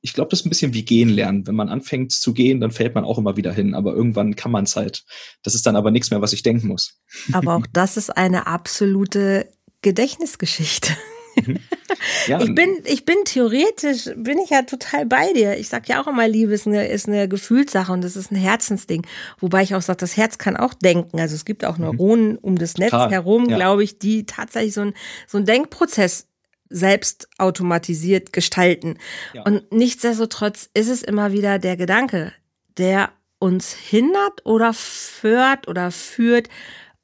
[0.00, 1.46] ich glaube, das ist ein bisschen wie gehen lernen.
[1.46, 3.74] Wenn man anfängt zu gehen, dann fällt man auch immer wieder hin.
[3.74, 5.04] Aber irgendwann kann man es halt.
[5.42, 6.98] Das ist dann aber nichts mehr, was ich denken muss.
[7.32, 9.48] Aber auch das ist eine absolute
[9.82, 10.92] Gedächtnisgeschichte.
[11.36, 11.58] Mhm.
[12.26, 12.40] Ja.
[12.40, 15.58] Ich bin, ich bin theoretisch, bin ich ja total bei dir.
[15.58, 18.36] Ich sag ja auch immer, Liebe ist eine, ist eine Gefühlssache und das ist ein
[18.36, 19.06] Herzensding.
[19.38, 21.20] Wobei ich auch sage, das Herz kann auch denken.
[21.20, 21.84] Also es gibt auch mhm.
[21.84, 23.10] Neuronen um das Netz Klar.
[23.10, 23.56] herum, ja.
[23.56, 24.94] glaube ich, die tatsächlich so ein,
[25.26, 26.28] so ein Denkprozess
[26.68, 28.98] selbst automatisiert gestalten.
[29.32, 29.42] Ja.
[29.42, 32.32] Und nichtsdestotrotz ist es immer wieder der Gedanke,
[32.76, 36.48] der uns hindert oder fördert oder führt,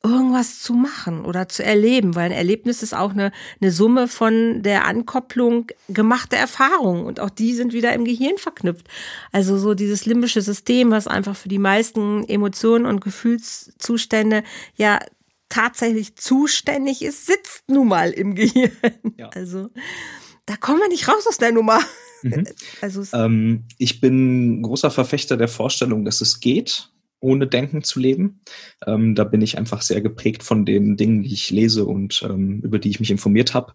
[0.02, 4.62] irgendwas zu machen oder zu erleben, weil ein Erlebnis ist auch eine, eine Summe von
[4.62, 8.88] der Ankopplung gemachter Erfahrungen und auch die sind wieder im Gehirn verknüpft.
[9.30, 14.42] Also so dieses limbische System, was einfach für die meisten Emotionen und Gefühlszustände
[14.74, 15.00] ja
[15.50, 18.70] tatsächlich zuständig ist, sitzt nun mal im Gehirn.
[19.16, 19.30] Ja.
[19.34, 19.68] Also
[20.46, 21.80] da kommen wir nicht raus aus der Nummer.
[22.22, 22.46] Mhm.
[22.80, 28.40] Also ähm, ich bin großer Verfechter der Vorstellung, dass es geht ohne Denken zu leben.
[28.86, 32.60] Ähm, da bin ich einfach sehr geprägt von den Dingen, die ich lese und ähm,
[32.62, 33.74] über die ich mich informiert habe.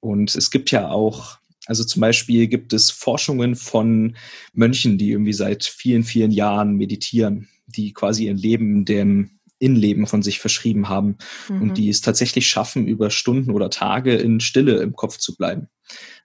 [0.00, 4.16] Und es gibt ja auch, also zum Beispiel gibt es Forschungen von
[4.54, 10.22] Mönchen, die irgendwie seit vielen, vielen Jahren meditieren, die quasi ihr Leben dem Innenleben von
[10.22, 11.16] sich verschrieben haben
[11.48, 11.62] mhm.
[11.62, 15.68] und die es tatsächlich schaffen, über Stunden oder Tage in Stille im Kopf zu bleiben.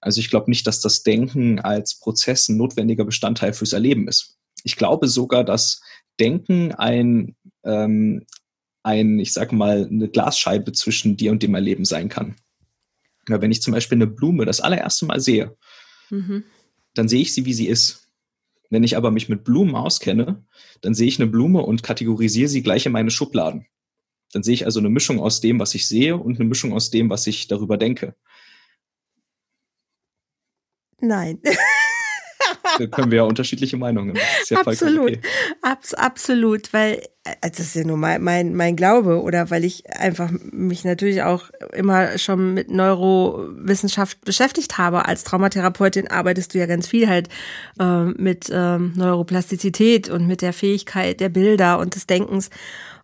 [0.02, 4.38] Also ich glaube nicht, dass das Denken als Prozess ein notwendiger Bestandteil fürs Erleben ist.
[4.64, 5.82] Ich glaube sogar, dass
[6.20, 8.26] Denken ein, ähm,
[8.84, 12.36] ein, ich sag mal, eine Glasscheibe zwischen dir und dem Erleben sein kann.
[13.30, 15.56] Ja, wenn ich zum Beispiel eine Blume das allererste Mal sehe,
[16.10, 16.44] mhm.
[16.94, 18.07] dann sehe ich sie, wie sie ist.
[18.70, 20.44] Wenn ich aber mich mit Blumen auskenne,
[20.82, 23.66] dann sehe ich eine Blume und kategorisiere sie gleich in meine Schubladen.
[24.34, 26.90] Dann sehe ich also eine Mischung aus dem, was ich sehe und eine Mischung aus
[26.90, 28.16] dem, was ich darüber denke.
[31.00, 31.40] Nein.
[32.78, 34.16] da können wir ja unterschiedliche Meinungen.
[34.50, 35.22] Ja absolut, okay.
[35.62, 39.90] Abs absolut, weil äh, das ist ja nur mein, mein, mein Glaube oder weil ich
[39.92, 45.06] einfach mich natürlich auch immer schon mit Neurowissenschaft beschäftigt habe.
[45.06, 47.30] Als Traumatherapeutin arbeitest du ja ganz viel halt
[47.80, 52.50] äh, mit ähm, Neuroplastizität und mit der Fähigkeit der Bilder und des Denkens.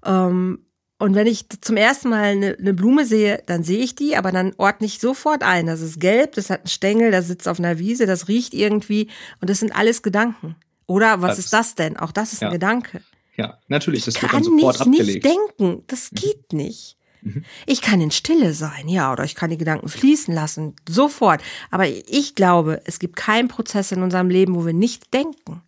[0.05, 0.59] Ähm,
[1.03, 4.31] und wenn ich zum ersten Mal eine, eine, Blume sehe, dann sehe ich die, aber
[4.31, 5.65] dann ordne ich sofort ein.
[5.65, 9.09] Das ist gelb, das hat einen Stängel, das sitzt auf einer Wiese, das riecht irgendwie.
[9.41, 10.55] Und das sind alles Gedanken.
[10.85, 11.97] Oder was das, ist das denn?
[11.97, 12.47] Auch das ist ja.
[12.47, 13.01] ein Gedanke.
[13.35, 15.25] Ja, natürlich, das ich wird dann sofort nicht abgelegt.
[15.25, 16.15] nicht denken, das mhm.
[16.15, 16.95] geht nicht.
[17.21, 17.43] Mhm.
[17.65, 21.41] Ich kann in Stille sein, ja, oder ich kann die Gedanken fließen lassen, sofort.
[21.69, 25.62] Aber ich glaube, es gibt keinen Prozess in unserem Leben, wo wir nicht denken.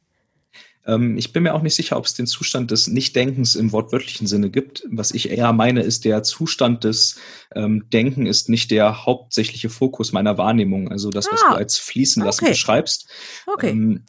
[0.85, 4.27] Ähm, ich bin mir auch nicht sicher, ob es den Zustand des Nichtdenkens im wortwörtlichen
[4.27, 4.83] Sinne gibt.
[4.89, 7.19] Was ich eher meine, ist der Zustand des
[7.55, 10.89] ähm, Denken ist nicht der hauptsächliche Fokus meiner Wahrnehmung.
[10.89, 12.51] Also das, was ah, du als fließen lassen okay.
[12.51, 13.09] beschreibst.
[13.47, 13.69] Okay.
[13.69, 14.05] Ähm,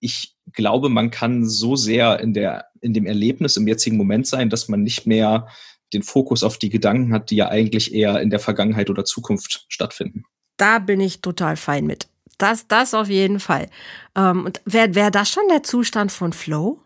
[0.00, 4.50] ich glaube, man kann so sehr in der, in dem Erlebnis im jetzigen Moment sein,
[4.50, 5.48] dass man nicht mehr
[5.92, 9.66] den Fokus auf die Gedanken hat, die ja eigentlich eher in der Vergangenheit oder Zukunft
[9.68, 10.24] stattfinden.
[10.56, 12.08] Da bin ich total fein mit.
[12.38, 13.68] Das, das auf jeden Fall.
[14.14, 16.80] Ähm, und wäre wär das schon der Zustand von Flow?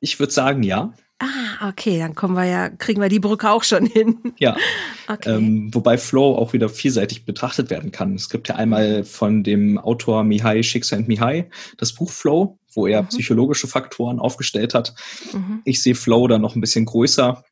[0.00, 0.92] Ich würde sagen, ja.
[1.22, 4.18] Ah, okay, dann kommen wir ja, kriegen wir die Brücke auch schon hin.
[4.38, 4.56] Ja.
[5.08, 5.34] Okay.
[5.34, 8.14] Ähm, wobei Flow auch wieder vielseitig betrachtet werden kann.
[8.14, 13.08] Es gibt ja einmal von dem Autor Mihai Csikszentmihalyi das Buch Flow, wo er mhm.
[13.08, 14.94] psychologische Faktoren aufgestellt hat.
[15.32, 15.62] Mhm.
[15.64, 17.42] Ich sehe Flow da noch ein bisschen größer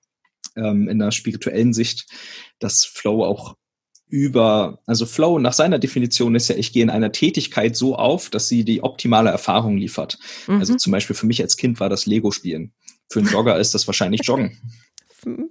[0.54, 2.06] ähm, in der spirituellen Sicht,
[2.60, 3.56] dass Flow auch
[4.08, 8.30] über, also Flow nach seiner Definition ist ja, ich gehe in einer Tätigkeit so auf,
[8.30, 10.18] dass sie die optimale Erfahrung liefert.
[10.46, 10.60] Mhm.
[10.60, 12.72] Also zum Beispiel für mich als Kind war das Lego-Spielen.
[13.10, 14.58] Für einen Jogger ist das wahrscheinlich Joggen.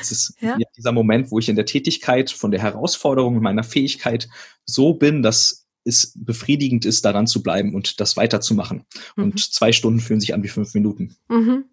[0.00, 0.58] Es ist ja.
[0.76, 4.28] dieser Moment, wo ich in der Tätigkeit von der Herausforderung meiner Fähigkeit
[4.64, 8.84] so bin, dass es befriedigend ist, daran zu bleiben und das weiterzumachen.
[9.16, 9.24] Mhm.
[9.24, 11.16] Und zwei Stunden fühlen sich an wie fünf Minuten.
[11.28, 11.64] Mhm.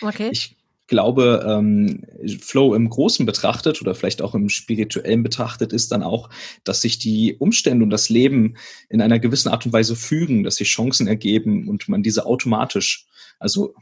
[0.00, 0.28] Okay.
[0.32, 0.56] Ich
[0.92, 2.04] glaube, ähm,
[2.38, 6.28] Flow im Großen betrachtet oder vielleicht auch im Spirituellen betrachtet ist dann auch,
[6.64, 8.56] dass sich die Umstände und das Leben
[8.90, 13.06] in einer gewissen Art und Weise fügen, dass sich Chancen ergeben und man diese automatisch,
[13.38, 13.74] also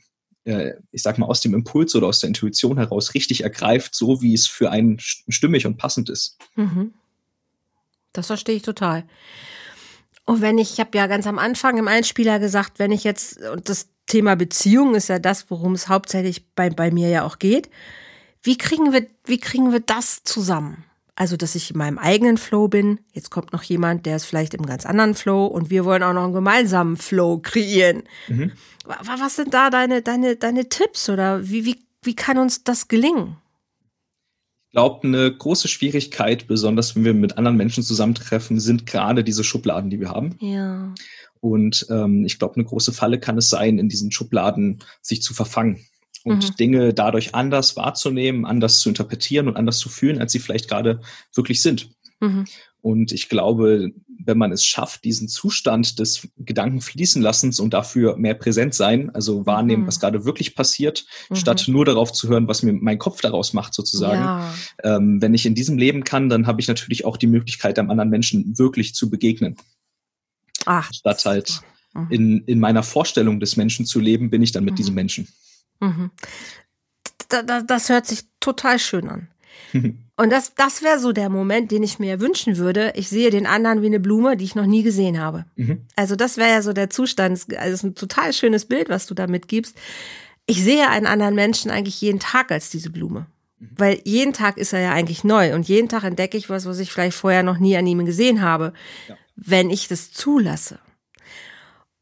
[0.45, 4.23] äh, ich sag mal, aus dem Impuls oder aus der Intuition heraus richtig ergreift, so
[4.23, 6.39] wie es für einen stimmig und passend ist.
[6.55, 6.95] Mhm.
[8.13, 9.05] Das verstehe ich total.
[10.31, 13.43] Und wenn ich, ich habe ja ganz am Anfang im Einspieler gesagt, wenn ich jetzt,
[13.43, 17.41] und das Thema Beziehung ist ja das, worum es hauptsächlich bei, bei mir ja auch
[17.41, 17.69] geht.
[18.41, 20.85] Wie kriegen wir, wie kriegen wir das zusammen?
[21.17, 23.01] Also, dass ich in meinem eigenen Flow bin.
[23.11, 26.13] Jetzt kommt noch jemand, der ist vielleicht im ganz anderen Flow und wir wollen auch
[26.13, 28.05] noch einen gemeinsamen Flow kreieren.
[28.29, 28.53] Mhm.
[28.85, 33.37] Was sind da deine, deine, deine Tipps oder wie, wie, wie kann uns das gelingen?
[34.71, 39.43] Ich glaube, eine große Schwierigkeit, besonders wenn wir mit anderen Menschen zusammentreffen, sind gerade diese
[39.43, 40.37] Schubladen, die wir haben.
[40.39, 40.95] Ja.
[41.41, 45.35] Und ähm, ich glaube, eine große Falle kann es sein, in diesen Schubladen sich zu
[45.35, 45.81] verfangen
[46.23, 46.55] und mhm.
[46.55, 51.01] Dinge dadurch anders wahrzunehmen, anders zu interpretieren und anders zu fühlen, als sie vielleicht gerade
[51.35, 51.91] wirklich sind.
[52.21, 52.45] Mhm.
[52.81, 53.91] Und ich glaube,
[54.25, 59.11] wenn man es schafft, diesen Zustand des Gedanken fließen lassens und dafür mehr präsent sein,
[59.15, 59.87] also wahrnehmen, mhm.
[59.87, 61.37] was gerade wirklich passiert, mhm.
[61.37, 64.21] statt nur darauf zu hören, was mir mein Kopf daraus macht, sozusagen.
[64.21, 64.55] Ja.
[64.83, 67.91] Ähm, wenn ich in diesem Leben kann, dann habe ich natürlich auch die Möglichkeit, einem
[67.91, 69.57] anderen Menschen wirklich zu begegnen.
[70.67, 71.61] Ach, Statt halt
[71.95, 72.07] mhm.
[72.11, 74.77] in, in meiner Vorstellung des Menschen zu leben, bin ich dann mit mhm.
[74.77, 75.29] diesem Menschen.
[75.81, 76.11] Mhm.
[77.29, 79.29] Da, da, das hört sich total schön an.
[80.17, 82.93] Und das, das wäre so der Moment, den ich mir wünschen würde.
[82.95, 85.47] Ich sehe den anderen wie eine Blume, die ich noch nie gesehen habe.
[85.57, 85.87] Mhm.
[85.97, 87.33] Also das wäre ja so der Zustand.
[87.33, 89.77] Also es ist ein total schönes Bild, was du da mitgibst.
[90.47, 93.27] Ich sehe einen anderen Menschen eigentlich jeden Tag als diese Blume.
[93.59, 93.69] Mhm.
[93.77, 96.81] Weil jeden Tag ist er ja eigentlich neu und jeden Tag entdecke ich was, was
[96.81, 98.75] ich vielleicht vorher noch nie an ihm gesehen habe.
[99.09, 100.79] Ja wenn ich das zulasse.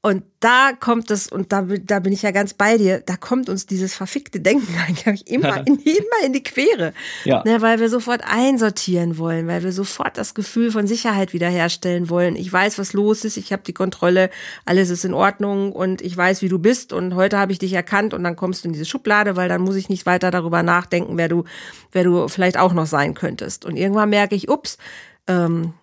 [0.01, 3.49] Und da kommt es, und da, da bin ich ja ganz bei dir, da kommt
[3.49, 6.93] uns dieses verfickte Denken eigentlich immer, in, immer in die Quere.
[7.25, 7.43] Ja.
[7.45, 12.37] Ne, weil wir sofort einsortieren wollen, weil wir sofort das Gefühl von Sicherheit wiederherstellen wollen.
[12.37, 14.31] Ich weiß, was los ist, ich habe die Kontrolle,
[14.65, 17.73] alles ist in Ordnung und ich weiß, wie du bist und heute habe ich dich
[17.73, 20.63] erkannt und dann kommst du in diese Schublade, weil dann muss ich nicht weiter darüber
[20.63, 21.43] nachdenken, wer du,
[21.91, 23.65] wer du vielleicht auch noch sein könntest.
[23.65, 24.79] Und irgendwann merke ich, ups,
[25.27, 25.75] ähm,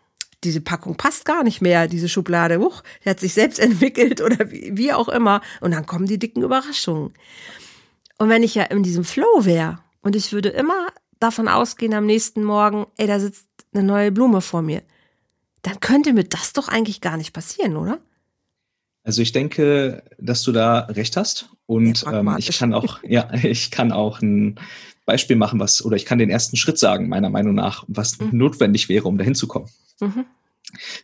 [0.45, 4.51] diese Packung passt gar nicht mehr, diese Schublade, huch, die hat sich selbst entwickelt oder
[4.51, 5.41] wie, wie auch immer.
[5.59, 7.13] Und dann kommen die dicken Überraschungen.
[8.17, 10.87] Und wenn ich ja in diesem Flow wäre und ich würde immer
[11.19, 14.83] davon ausgehen am nächsten Morgen, ey, da sitzt eine neue Blume vor mir,
[15.63, 17.99] dann könnte mir das doch eigentlich gar nicht passieren, oder?
[19.03, 23.71] Also ich denke, dass du da recht hast und ähm, ich kann auch, ja, ich
[23.71, 24.59] kann auch ein
[25.05, 28.29] Beispiel machen, was oder ich kann den ersten Schritt sagen, meiner Meinung nach, was mhm.
[28.31, 29.69] notwendig wäre, um dahin zu kommen.
[29.99, 30.25] Mhm.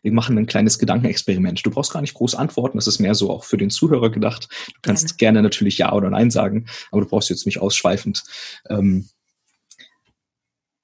[0.01, 1.65] Wir machen ein kleines Gedankenexperiment.
[1.65, 2.77] Du brauchst gar nicht groß antworten.
[2.77, 4.49] Das ist mehr so auch für den Zuhörer gedacht.
[4.67, 8.23] Du kannst gerne, gerne natürlich Ja oder Nein sagen, aber du brauchst jetzt nicht ausschweifend.
[8.69, 9.07] Ähm,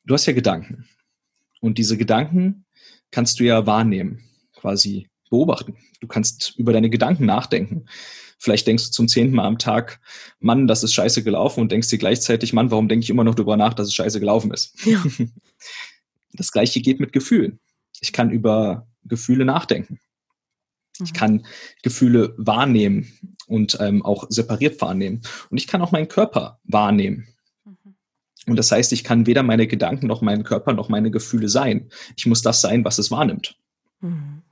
[0.05, 0.87] du hast ja Gedanken.
[1.59, 2.65] Und diese Gedanken
[3.11, 4.23] kannst du ja wahrnehmen,
[4.55, 5.75] quasi beobachten.
[5.99, 7.87] Du kannst über deine Gedanken nachdenken.
[8.37, 9.99] Vielleicht denkst du zum zehnten Mal am Tag,
[10.39, 13.35] Mann, das ist scheiße gelaufen und denkst dir gleichzeitig, Mann, warum denke ich immer noch
[13.35, 14.85] darüber nach, dass es scheiße gelaufen ist?
[14.85, 15.03] Ja.
[16.33, 17.59] Das gleiche geht mit Gefühlen.
[17.99, 19.99] Ich kann über Gefühle nachdenken.
[21.03, 21.15] Ich mhm.
[21.15, 21.45] kann
[21.83, 23.11] Gefühle wahrnehmen
[23.47, 25.21] und ähm, auch separiert wahrnehmen.
[25.49, 27.27] Und ich kann auch meinen Körper wahrnehmen.
[27.65, 27.95] Mhm.
[28.45, 31.89] Und das heißt, ich kann weder meine Gedanken noch meinen Körper noch meine Gefühle sein.
[32.15, 33.57] Ich muss das sein, was es wahrnimmt.
[34.01, 34.43] Mhm.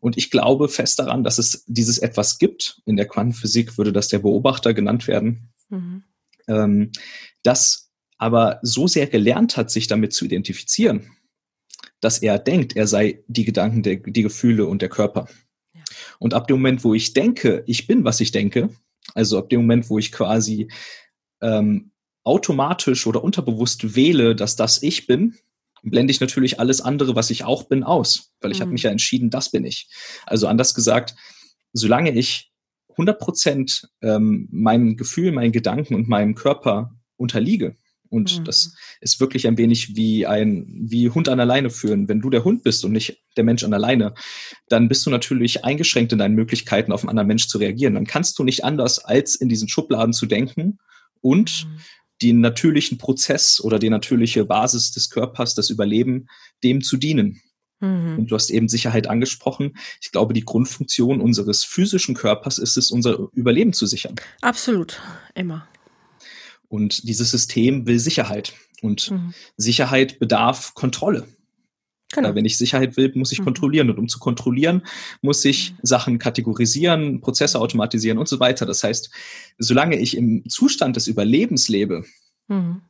[0.00, 2.80] Und ich glaube fest daran, dass es dieses etwas gibt.
[2.84, 5.50] In der Quantenphysik würde das der Beobachter genannt werden.
[5.68, 6.04] Mhm.
[6.48, 6.92] Ähm,
[7.42, 11.12] das aber so sehr gelernt hat, sich damit zu identifizieren,
[12.00, 15.28] dass er denkt, er sei die Gedanken, der, die Gefühle und der Körper.
[15.74, 15.82] Ja.
[16.18, 18.70] Und ab dem Moment, wo ich denke, ich bin, was ich denke,
[19.14, 20.68] also ab dem Moment, wo ich quasi
[21.40, 21.92] ähm,
[22.24, 25.36] automatisch oder unterbewusst wähle, dass das ich bin,
[25.82, 28.62] blende ich natürlich alles andere, was ich auch bin, aus, weil ich mhm.
[28.62, 29.88] habe mich ja entschieden, das bin ich.
[30.26, 31.14] Also anders gesagt,
[31.72, 32.50] solange ich
[32.90, 37.76] 100 Prozent ähm, meinem Gefühl, meinen Gedanken und meinem Körper unterliege,
[38.10, 38.44] und mhm.
[38.44, 42.08] das ist wirklich ein wenig wie ein, wie Hund an alleine führen.
[42.08, 44.14] Wenn du der Hund bist und nicht der Mensch an alleine,
[44.68, 47.94] dann bist du natürlich eingeschränkt in deinen Möglichkeiten, auf einen anderen Mensch zu reagieren.
[47.94, 50.78] Dann kannst du nicht anders, als in diesen Schubladen zu denken
[51.20, 51.78] und mhm
[52.22, 56.28] den natürlichen Prozess oder die natürliche Basis des Körpers, das Überleben,
[56.64, 57.40] dem zu dienen.
[57.80, 58.18] Mhm.
[58.18, 59.76] Und du hast eben Sicherheit angesprochen.
[60.00, 64.16] Ich glaube, die Grundfunktion unseres physischen Körpers ist es, unser Überleben zu sichern.
[64.40, 65.00] Absolut,
[65.34, 65.68] immer.
[66.68, 68.54] Und dieses System will Sicherheit.
[68.82, 69.34] Und mhm.
[69.56, 71.26] Sicherheit bedarf Kontrolle.
[72.12, 72.34] Genau.
[72.34, 73.44] Wenn ich Sicherheit will, muss ich mhm.
[73.44, 73.90] kontrollieren.
[73.90, 74.82] Und um zu kontrollieren,
[75.20, 75.76] muss ich mhm.
[75.82, 78.64] Sachen kategorisieren, Prozesse automatisieren und so weiter.
[78.64, 79.10] Das heißt,
[79.58, 82.04] solange ich im Zustand des Überlebens lebe
[82.48, 82.80] mhm.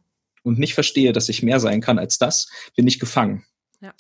[0.44, 3.44] und nicht verstehe, dass ich mehr sein kann als das, bin ich gefangen.
[3.80, 3.92] Ja.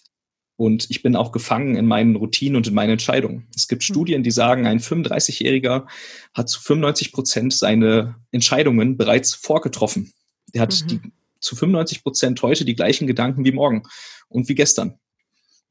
[0.54, 3.48] Und ich bin auch gefangen in meinen Routinen und in meinen Entscheidungen.
[3.56, 3.92] Es gibt mhm.
[3.92, 5.88] Studien, die sagen, ein 35-Jähriger
[6.32, 10.12] hat zu 95 Prozent seine Entscheidungen bereits vorgetroffen.
[10.54, 10.86] Der hat mhm.
[10.86, 11.00] die,
[11.40, 13.82] zu 95 Prozent heute die gleichen Gedanken wie morgen
[14.28, 14.96] und wie gestern.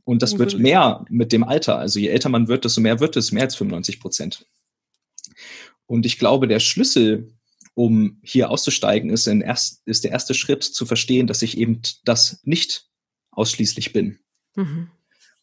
[0.08, 1.78] Und das wird mehr mit dem Alter.
[1.78, 4.46] Also je älter man wird, desto mehr wird es, mehr als 95 Prozent.
[5.86, 7.34] Und ich glaube, der Schlüssel,
[7.74, 12.40] um hier auszusteigen, ist, erst, ist der erste Schritt zu verstehen, dass ich eben das
[12.44, 12.88] nicht
[13.32, 14.20] ausschließlich bin.
[14.56, 14.90] Mhm.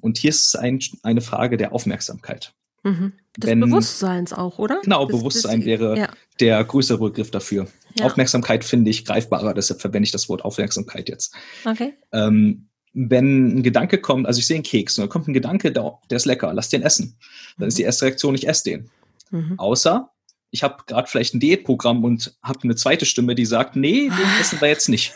[0.01, 2.55] Und hier ist es ein, eine Frage der Aufmerksamkeit.
[2.85, 3.13] Mhm.
[3.37, 4.81] Des Wenn, Bewusstseins auch, oder?
[4.83, 6.09] Genau, das, Bewusstsein das, wäre ja.
[6.41, 7.67] der größere Begriff dafür.
[7.99, 8.07] Ja.
[8.07, 11.35] Aufmerksamkeit finde ich greifbarer, deshalb verwende ich das Wort Aufmerksamkeit jetzt.
[11.67, 11.93] Okay.
[12.13, 15.73] Ähm, wenn ein Gedanke kommt, also ich sehe einen Keks und da kommt ein Gedanke,
[15.73, 17.17] der, der ist lecker, lass den essen.
[17.59, 17.87] Dann ist die mhm.
[17.87, 18.91] erste Reaktion, ich esse den.
[19.31, 19.59] Mhm.
[19.59, 20.11] Außer
[20.55, 24.29] ich habe gerade vielleicht ein Diätprogramm und habe eine zweite Stimme, die sagt, nee, den
[24.41, 25.13] essen wir jetzt nicht.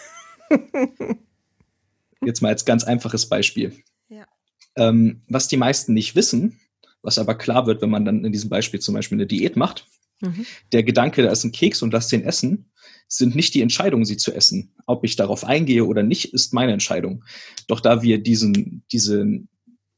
[2.24, 3.72] jetzt mal als ganz einfaches Beispiel.
[4.08, 4.26] Ja.
[4.74, 6.58] Ähm, was die meisten nicht wissen,
[7.02, 9.86] was aber klar wird, wenn man dann in diesem Beispiel zum Beispiel eine Diät macht,
[10.20, 10.44] mhm.
[10.72, 12.67] der Gedanke, da ist ein Keks und lass den essen,
[13.08, 14.74] sind nicht die Entscheidungen, sie zu essen.
[14.86, 17.24] Ob ich darauf eingehe oder nicht, ist meine Entscheidung.
[17.66, 19.48] Doch da wir diesen, diesen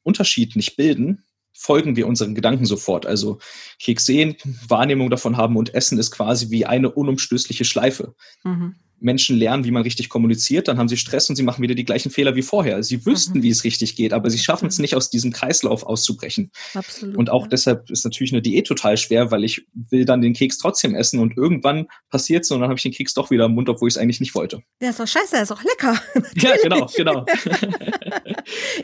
[0.03, 3.05] Unterschied nicht bilden, folgen wir unseren Gedanken sofort.
[3.05, 3.39] Also
[3.81, 4.37] Keks sehen,
[4.69, 8.15] Wahrnehmung davon haben und Essen ist quasi wie eine unumstößliche Schleife.
[8.45, 8.77] Mhm.
[9.01, 11.85] Menschen lernen, wie man richtig kommuniziert, dann haben sie Stress und sie machen wieder die
[11.85, 12.83] gleichen Fehler wie vorher.
[12.83, 13.43] Sie wüssten, mhm.
[13.43, 16.51] wie es richtig geht, aber sie schaffen es nicht, aus diesem Kreislauf auszubrechen.
[16.75, 17.49] Absolut, und auch ja.
[17.49, 21.21] deshalb ist natürlich eine Diät total schwer, weil ich will dann den Keks trotzdem essen
[21.21, 23.89] und irgendwann passiert es und dann habe ich den Keks doch wieder im Mund, obwohl
[23.89, 24.63] ich es eigentlich nicht wollte.
[24.81, 26.01] Der ist doch scheiße, der ist doch lecker.
[26.37, 27.27] ja, genau, genau.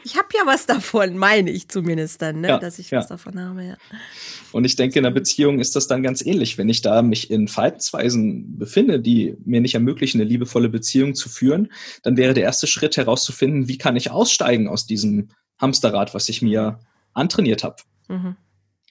[0.04, 2.48] ich habe ja was davon, meine ich zumindest dann, ne?
[2.48, 2.98] Ja, dass ich ja.
[2.98, 3.76] was davon habe, ja.
[4.52, 6.56] Und ich denke, in einer Beziehung ist das dann ganz ähnlich.
[6.56, 11.28] Wenn ich da mich in Verhaltensweisen befinde, die mir nicht ermöglichen, eine liebevolle Beziehung zu
[11.28, 16.28] führen, dann wäre der erste Schritt herauszufinden, wie kann ich aussteigen aus diesem Hamsterrad, was
[16.28, 16.78] ich mir
[17.12, 17.76] antrainiert habe.
[18.08, 18.36] Mhm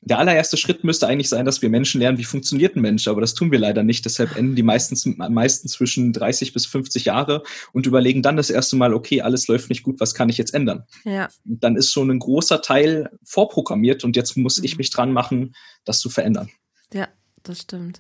[0.06, 3.22] der allererste Schritt müsste eigentlich sein, dass wir Menschen lernen, wie funktioniert ein Mensch, aber
[3.22, 4.06] das tun wir leider nicht.
[4.06, 8.76] Deshalb enden die meistens meisten zwischen 30 bis 50 Jahre und überlegen dann das erste
[8.76, 10.84] Mal, okay, alles läuft nicht gut, was kann ich jetzt ändern?
[11.04, 11.30] Ja.
[11.44, 14.66] dann ist schon ein großer Teil vorprogrammiert und jetzt muss mhm.
[14.66, 16.50] ich mich dran machen, das zu verändern.
[16.94, 17.08] Ja,
[17.42, 18.00] das stimmt.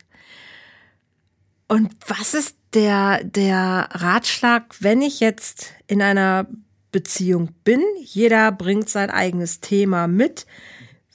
[1.68, 6.48] Und was ist der, der Ratschlag, wenn ich jetzt in einer
[6.92, 7.82] Beziehung bin?
[8.04, 10.46] Jeder bringt sein eigenes Thema mit.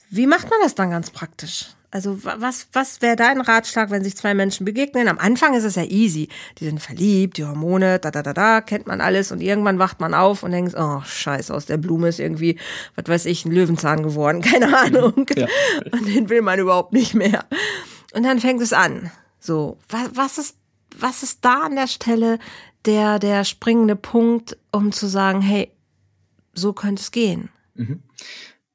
[0.09, 1.67] Wie macht man das dann ganz praktisch?
[1.93, 5.09] Also was, was wäre dein Ratschlag, wenn sich zwei Menschen begegnen?
[5.09, 6.29] Am Anfang ist es ja easy.
[6.57, 9.99] Die sind verliebt, die Hormone, da, da, da, da, kennt man alles und irgendwann wacht
[9.99, 12.57] man auf und denkt, oh, scheiße, aus der Blume ist irgendwie,
[12.95, 15.25] was weiß ich, ein Löwenzahn geworden, keine Ahnung.
[15.35, 15.47] Ja.
[15.91, 17.43] Und den will man überhaupt nicht mehr.
[18.13, 19.11] Und dann fängt es an.
[19.41, 20.55] So, was, was ist,
[20.97, 22.39] was ist da an der Stelle
[22.85, 25.71] der, der springende Punkt, um zu sagen, hey,
[26.53, 27.49] so könnte es gehen?
[27.73, 28.03] Mhm.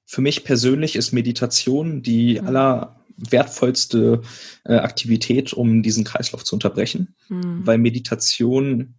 [0.05, 2.47] Für mich persönlich ist Meditation die mhm.
[2.49, 4.23] aller wertvollste
[4.65, 7.67] äh, Aktivität, um diesen Kreislauf zu unterbrechen, mhm.
[7.67, 8.95] weil Meditation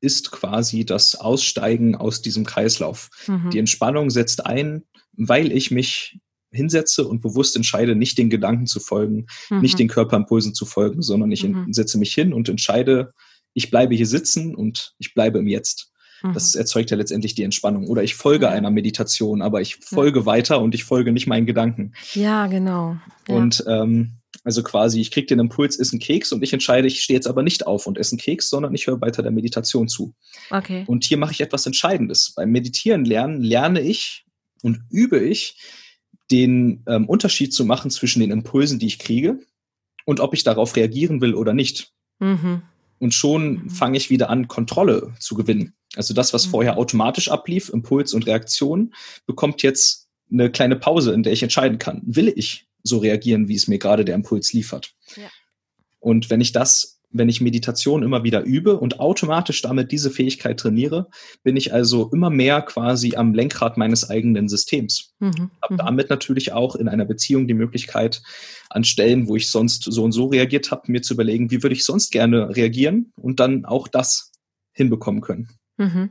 [0.00, 3.10] ist quasi das Aussteigen aus diesem Kreislauf.
[3.26, 3.50] Mhm.
[3.50, 6.18] Die Entspannung setzt ein, weil ich mich
[6.52, 9.60] hinsetze und bewusst entscheide, nicht den Gedanken zu folgen, mhm.
[9.60, 11.72] nicht den Körperimpulsen zu folgen, sondern ich mhm.
[11.72, 13.12] setze mich hin und entscheide,
[13.54, 15.90] ich bleibe hier sitzen und ich bleibe im Jetzt.
[16.34, 16.60] Das mhm.
[16.60, 17.88] erzeugt ja letztendlich die Entspannung.
[17.88, 18.52] Oder ich folge ja.
[18.52, 20.26] einer Meditation, aber ich folge ja.
[20.26, 21.94] weiter und ich folge nicht meinen Gedanken.
[22.12, 22.98] Ja, genau.
[23.26, 23.34] Ja.
[23.34, 27.02] Und ähm, also quasi, ich kriege den Impuls, ist ein Keks und ich entscheide, ich
[27.02, 29.88] stehe jetzt aber nicht auf und esse einen Keks, sondern ich höre weiter der Meditation
[29.88, 30.14] zu.
[30.50, 30.84] Okay.
[30.86, 32.32] Und hier mache ich etwas Entscheidendes.
[32.34, 34.24] Beim Meditieren lernen, lerne ich
[34.62, 35.58] und übe ich,
[36.30, 39.38] den ähm, Unterschied zu machen zwischen den Impulsen, die ich kriege
[40.04, 41.92] und ob ich darauf reagieren will oder nicht.
[42.18, 42.62] Mhm.
[42.98, 43.70] Und schon mhm.
[43.70, 45.74] fange ich wieder an, Kontrolle zu gewinnen.
[45.96, 46.50] Also das, was mhm.
[46.50, 48.94] vorher automatisch ablief, Impuls und Reaktion,
[49.26, 53.56] bekommt jetzt eine kleine Pause, in der ich entscheiden kann, will ich so reagieren, wie
[53.56, 54.94] es mir gerade der Impuls liefert.
[55.16, 55.28] Ja.
[55.98, 60.60] Und wenn ich das, wenn ich Meditation immer wieder übe und automatisch damit diese Fähigkeit
[60.60, 61.08] trainiere,
[61.42, 65.14] bin ich also immer mehr quasi am Lenkrad meines eigenen Systems.
[65.18, 65.50] Mhm.
[65.62, 65.78] Habe mhm.
[65.78, 68.22] damit natürlich auch in einer Beziehung die Möglichkeit,
[68.68, 71.74] an Stellen, wo ich sonst so und so reagiert habe, mir zu überlegen, wie würde
[71.74, 74.32] ich sonst gerne reagieren und dann auch das
[74.72, 75.48] hinbekommen können.
[75.76, 76.10] Mhm.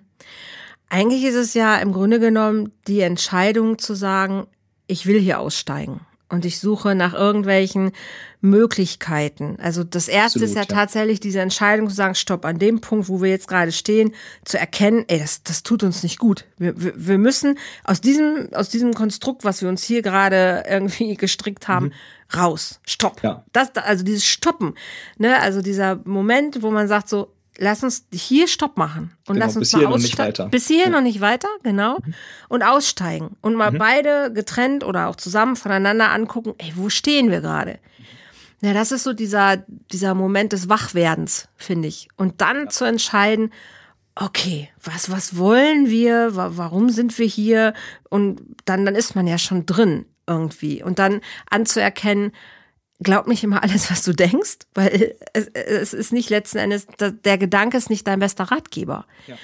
[0.90, 4.48] Eigentlich ist es ja im Grunde genommen die Entscheidung zu sagen,
[4.88, 7.92] ich will hier aussteigen und ich suche nach irgendwelchen
[8.42, 9.58] Möglichkeiten.
[9.60, 12.80] Also das erste Absolut, ist ja, ja, tatsächlich diese Entscheidung zu sagen, stopp, an dem
[12.80, 14.14] Punkt, wo wir jetzt gerade stehen,
[14.46, 16.46] zu erkennen, ey, das, das tut uns nicht gut.
[16.58, 21.16] Wir, wir, wir müssen aus diesem, aus diesem Konstrukt, was wir uns hier gerade irgendwie
[21.18, 22.38] gestrickt haben, mhm.
[22.38, 22.80] raus.
[22.86, 23.22] Stopp.
[23.24, 23.44] Ja.
[23.52, 24.76] Das, also dieses Stoppen.
[25.18, 25.40] Ne?
[25.42, 29.58] Also dieser Moment, wo man sagt so, lass uns hier Stopp machen und genau, lass
[29.58, 30.50] uns mal aussteigen.
[30.50, 30.98] Bis hierhin ja.
[30.98, 32.00] noch nicht weiter, genau.
[32.04, 32.14] Mhm.
[32.48, 33.78] Und aussteigen und mal mhm.
[33.78, 37.80] beide getrennt oder auch zusammen voneinander angucken, ey, wo stehen wir gerade?
[38.62, 39.58] Ja, das ist so dieser,
[39.92, 42.08] dieser Moment des Wachwerdens, finde ich.
[42.18, 42.70] Und dann ja.
[42.70, 43.52] zu entscheiden,
[44.16, 46.36] okay, was, was wollen wir?
[46.36, 47.74] Warum sind wir hier?
[48.10, 50.84] Und dann, dann ist man ja schon drin irgendwie.
[50.84, 52.32] Und dann anzuerkennen,
[53.00, 57.38] glaub nicht immer alles, was du denkst, weil es, es ist nicht letzten Endes, der
[57.38, 59.06] Gedanke ist nicht dein bester Ratgeber.
[59.28, 59.38] Ja.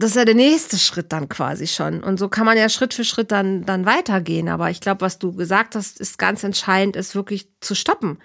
[0.00, 2.04] Das ist ja der nächste Schritt dann quasi schon.
[2.04, 4.48] Und so kann man ja Schritt für Schritt dann, dann weitergehen.
[4.48, 8.18] Aber ich glaube, was du gesagt hast, ist ganz entscheidend, ist wirklich zu stoppen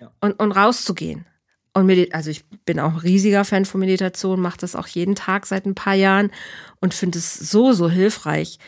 [0.00, 0.10] ja.
[0.20, 1.26] und, und rauszugehen.
[1.72, 5.46] Und also ich bin auch ein riesiger Fan von Meditation, mache das auch jeden Tag
[5.46, 6.32] seit ein paar Jahren
[6.80, 8.58] und finde es so, so hilfreich.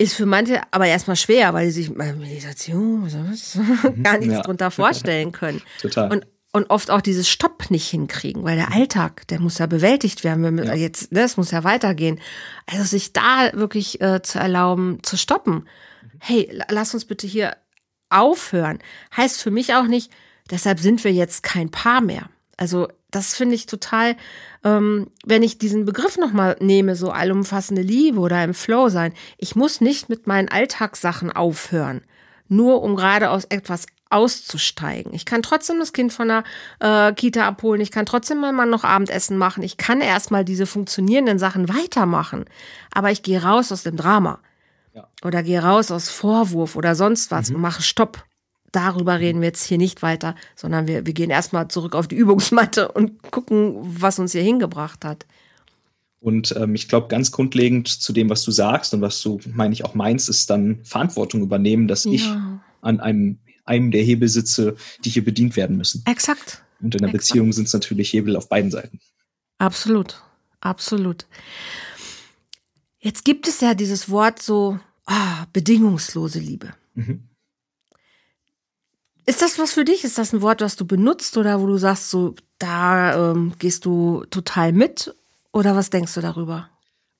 [0.00, 4.02] Ist für manche aber erstmal schwer, weil sie sich Meditation mhm.
[4.02, 4.40] gar nichts ja.
[4.40, 5.60] drunter vorstellen können.
[5.82, 6.10] Total.
[6.10, 10.24] Und, und oft auch dieses Stopp nicht hinkriegen, weil der Alltag, der muss ja bewältigt
[10.24, 10.56] werden.
[10.56, 10.74] Wir, ja.
[10.74, 12.18] Jetzt, das ne, muss ja weitergehen.
[12.64, 15.54] Also sich da wirklich äh, zu erlauben, zu stoppen.
[15.54, 16.10] Mhm.
[16.18, 17.58] Hey, lass uns bitte hier
[18.08, 18.78] aufhören.
[19.14, 20.10] Heißt für mich auch nicht,
[20.50, 22.30] deshalb sind wir jetzt kein Paar mehr.
[22.56, 24.16] Also das finde ich total,
[24.64, 29.12] ähm, wenn ich diesen Begriff nochmal nehme, so allumfassende Liebe oder im Flow sein.
[29.38, 32.02] Ich muss nicht mit meinen Alltagssachen aufhören,
[32.48, 35.14] nur um gerade aus etwas auszusteigen.
[35.14, 36.44] Ich kann trotzdem das Kind von der
[36.80, 37.80] äh, Kita abholen.
[37.80, 39.62] Ich kann trotzdem mal Mann noch Abendessen machen.
[39.62, 42.46] Ich kann erstmal diese funktionierenden Sachen weitermachen.
[42.92, 44.40] Aber ich gehe raus aus dem Drama.
[44.94, 45.06] Ja.
[45.24, 47.56] Oder gehe raus aus Vorwurf oder sonst was mhm.
[47.56, 48.24] und mache Stopp
[48.72, 52.16] darüber reden wir jetzt hier nicht weiter, sondern wir, wir gehen erstmal zurück auf die
[52.16, 55.26] Übungsmatte und gucken, was uns hier hingebracht hat.
[56.20, 59.72] Und ähm, ich glaube, ganz grundlegend zu dem, was du sagst und was du, meine
[59.72, 62.12] ich, auch meinst, ist dann Verantwortung übernehmen, dass ja.
[62.12, 62.30] ich
[62.82, 66.02] an einem, einem der Hebel sitze, die hier bedient werden müssen.
[66.06, 66.62] Exakt.
[66.80, 67.28] Und in der Exakt.
[67.28, 69.00] Beziehung sind es natürlich Hebel auf beiden Seiten.
[69.58, 70.22] Absolut,
[70.60, 71.26] absolut.
[72.98, 76.74] Jetzt gibt es ja dieses Wort so, ah, bedingungslose Liebe.
[76.94, 77.29] Mhm.
[79.30, 80.02] Ist das was für dich?
[80.02, 83.84] Ist das ein Wort, was du benutzt oder wo du sagst, so da ähm, gehst
[83.84, 85.14] du total mit?
[85.52, 86.68] Oder was denkst du darüber?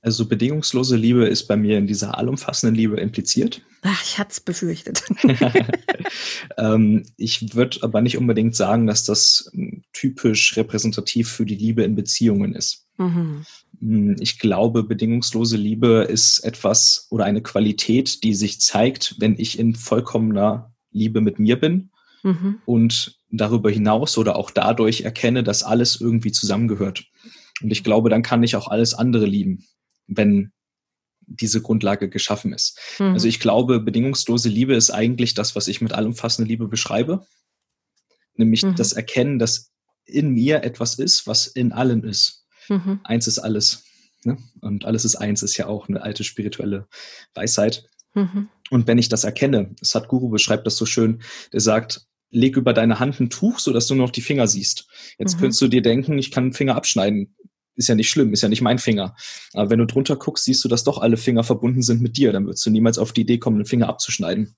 [0.03, 3.63] Also bedingungslose Liebe ist bei mir in dieser allumfassenden Liebe impliziert.
[3.83, 5.05] Ach, ich hatte es befürchtet.
[6.59, 9.49] ähm, ich würde aber nicht unbedingt sagen, dass das
[9.93, 12.89] typisch repräsentativ für die Liebe in Beziehungen ist.
[12.99, 13.47] Mhm.
[13.79, 19.61] Hm, ich glaube, bedingungslose Liebe ist etwas oder eine Qualität, die sich zeigt, wenn ich
[19.61, 21.90] in vollkommener Liebe mit mir bin
[22.23, 22.61] mhm.
[22.65, 27.05] und darüber hinaus oder auch dadurch erkenne, dass alles irgendwie zusammengehört.
[27.63, 29.67] Und ich glaube, dann kann ich auch alles andere lieben,
[30.07, 30.53] wenn
[31.27, 32.79] diese Grundlage geschaffen ist.
[32.99, 33.13] Mhm.
[33.13, 37.27] Also ich glaube, bedingungslose Liebe ist eigentlich das, was ich mit allumfassender Liebe beschreibe.
[38.35, 38.75] Nämlich mhm.
[38.75, 39.71] das Erkennen, dass
[40.05, 42.45] in mir etwas ist, was in allen ist.
[42.69, 43.01] Mhm.
[43.05, 43.85] Eins ist alles.
[44.25, 44.39] Ne?
[44.61, 46.89] Und alles ist eins, ist ja auch eine alte spirituelle
[47.35, 47.89] Weisheit.
[48.15, 48.49] Mhm.
[48.71, 53.01] Und wenn ich das erkenne, Sadhguru beschreibt das so schön, der sagt, leg über deine
[53.01, 54.87] Hand ein Tuch, sodass du nur noch die Finger siehst.
[55.19, 55.41] Jetzt mhm.
[55.41, 57.35] könntest du dir denken, ich kann einen Finger abschneiden
[57.81, 59.17] ist ja nicht schlimm, ist ja nicht mein Finger.
[59.53, 62.33] Aber wenn du drunter guckst, siehst du, dass doch alle Finger verbunden sind mit dir.
[62.33, 64.55] Dann würdest du niemals auf die Idee kommen, den Finger abzuschneiden.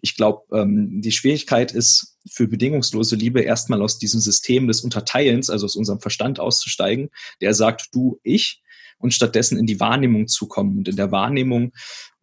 [0.00, 5.50] Ich glaube, ähm, die Schwierigkeit ist für bedingungslose Liebe erstmal aus diesem System des Unterteilens,
[5.50, 7.10] also aus unserem Verstand auszusteigen,
[7.40, 8.62] der sagt du, ich,
[8.98, 10.78] und stattdessen in die Wahrnehmung zu kommen.
[10.78, 11.72] Und in der Wahrnehmung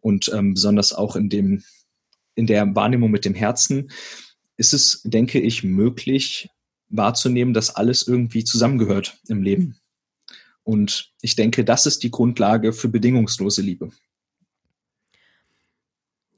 [0.00, 1.62] und ähm, besonders auch in dem,
[2.34, 3.90] in der Wahrnehmung mit dem Herzen
[4.60, 6.50] ist es, denke ich, möglich
[6.90, 9.76] wahrzunehmen, dass alles irgendwie zusammengehört im Leben.
[10.62, 13.90] Und ich denke, das ist die Grundlage für bedingungslose Liebe.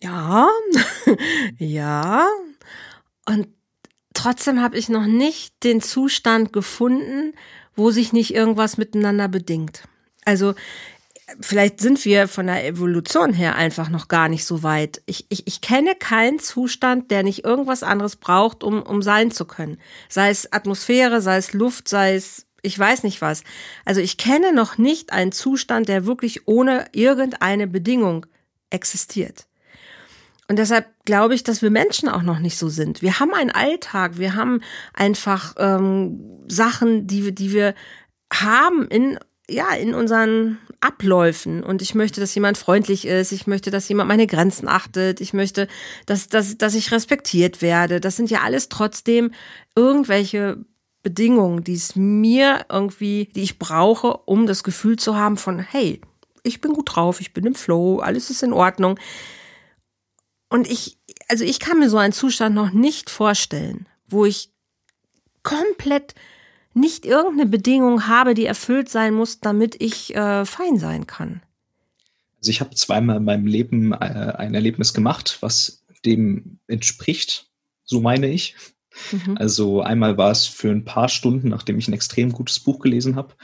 [0.01, 0.49] Ja,
[1.59, 2.29] ja.
[3.27, 3.49] Und
[4.15, 7.35] trotzdem habe ich noch nicht den Zustand gefunden,
[7.75, 9.83] wo sich nicht irgendwas miteinander bedingt.
[10.25, 10.55] Also
[11.41, 15.03] vielleicht sind wir von der Evolution her einfach noch gar nicht so weit.
[15.07, 19.45] Ich, ich, ich kenne keinen Zustand, der nicht irgendwas anderes braucht, um, um sein zu
[19.45, 19.79] können.
[20.09, 23.43] Sei es Atmosphäre, sei es Luft, sei es ich weiß nicht was.
[23.85, 28.27] Also ich kenne noch nicht einen Zustand, der wirklich ohne irgendeine Bedingung
[28.71, 29.47] existiert.
[30.49, 33.03] Und deshalb glaube ich, dass wir Menschen auch noch nicht so sind.
[33.03, 34.61] Wir haben einen Alltag, wir haben
[34.95, 37.75] einfach ähm, Sachen, die, die wir
[38.33, 39.19] haben in
[39.51, 41.63] ja, in unseren Abläufen.
[41.63, 43.33] Und ich möchte, dass jemand freundlich ist.
[43.33, 45.21] Ich möchte, dass jemand meine Grenzen achtet.
[45.21, 45.69] Ich möchte,
[46.07, 48.01] dass, dass, dass ich respektiert werde.
[48.01, 49.33] Das sind ja alles trotzdem
[49.77, 50.65] irgendwelche
[51.03, 56.01] Bedingungen, die es mir irgendwie, die ich brauche, um das Gefühl zu haben von, hey,
[56.45, 58.99] ich bin gut drauf, ich bin im Flow, alles ist in Ordnung.
[60.49, 64.53] Und ich, also ich kann mir so einen Zustand noch nicht vorstellen, wo ich
[65.43, 66.15] komplett
[66.75, 71.43] nicht irgendeine Bedingung habe, die erfüllt sein muss, damit ich äh, fein sein kann.
[72.39, 77.51] Also ich habe zweimal in meinem Leben äh, ein Erlebnis gemacht, was dem entspricht,
[77.85, 78.57] so meine ich.
[79.13, 79.37] Mhm.
[79.39, 83.17] Also einmal war es für ein paar Stunden, nachdem ich ein extrem gutes Buch gelesen
[83.17, 83.35] habe.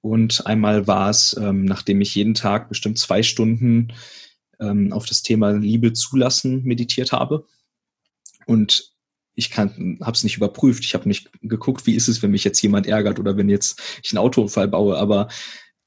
[0.00, 3.92] Und einmal war es, ähm, nachdem ich jeden Tag bestimmt zwei Stunden
[4.60, 7.46] ähm, auf das Thema Liebe zulassen meditiert habe.
[8.46, 8.92] Und
[9.38, 10.84] ich habe es nicht überprüft.
[10.84, 13.80] Ich habe nicht geguckt, wie ist es, wenn mich jetzt jemand ärgert oder wenn jetzt
[14.02, 14.98] ich einen Autounfall baue.
[14.98, 15.28] Aber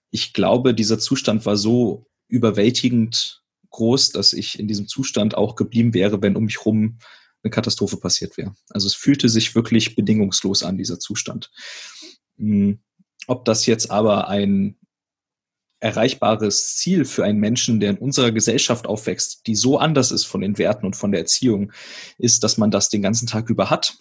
[0.10, 5.93] ich glaube, dieser Zustand war so überwältigend groß, dass ich in diesem Zustand auch geblieben
[5.93, 6.99] wäre, wenn um mich rum
[7.43, 8.54] eine Katastrophe passiert wäre.
[8.70, 11.52] Also es fühlte sich wirklich bedingungslos an, dieser Zustand.
[12.38, 12.80] Hm,
[13.28, 14.78] ob das jetzt aber ein
[15.82, 20.41] erreichbares Ziel für einen Menschen, der in unserer Gesellschaft aufwächst, die so anders ist von
[20.41, 21.73] den Werten und von der Erziehung,
[22.17, 23.97] ist, dass man das den ganzen Tag über hat,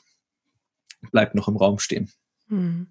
[1.10, 2.10] bleibt noch im Raum stehen.
[2.48, 2.86] Hm.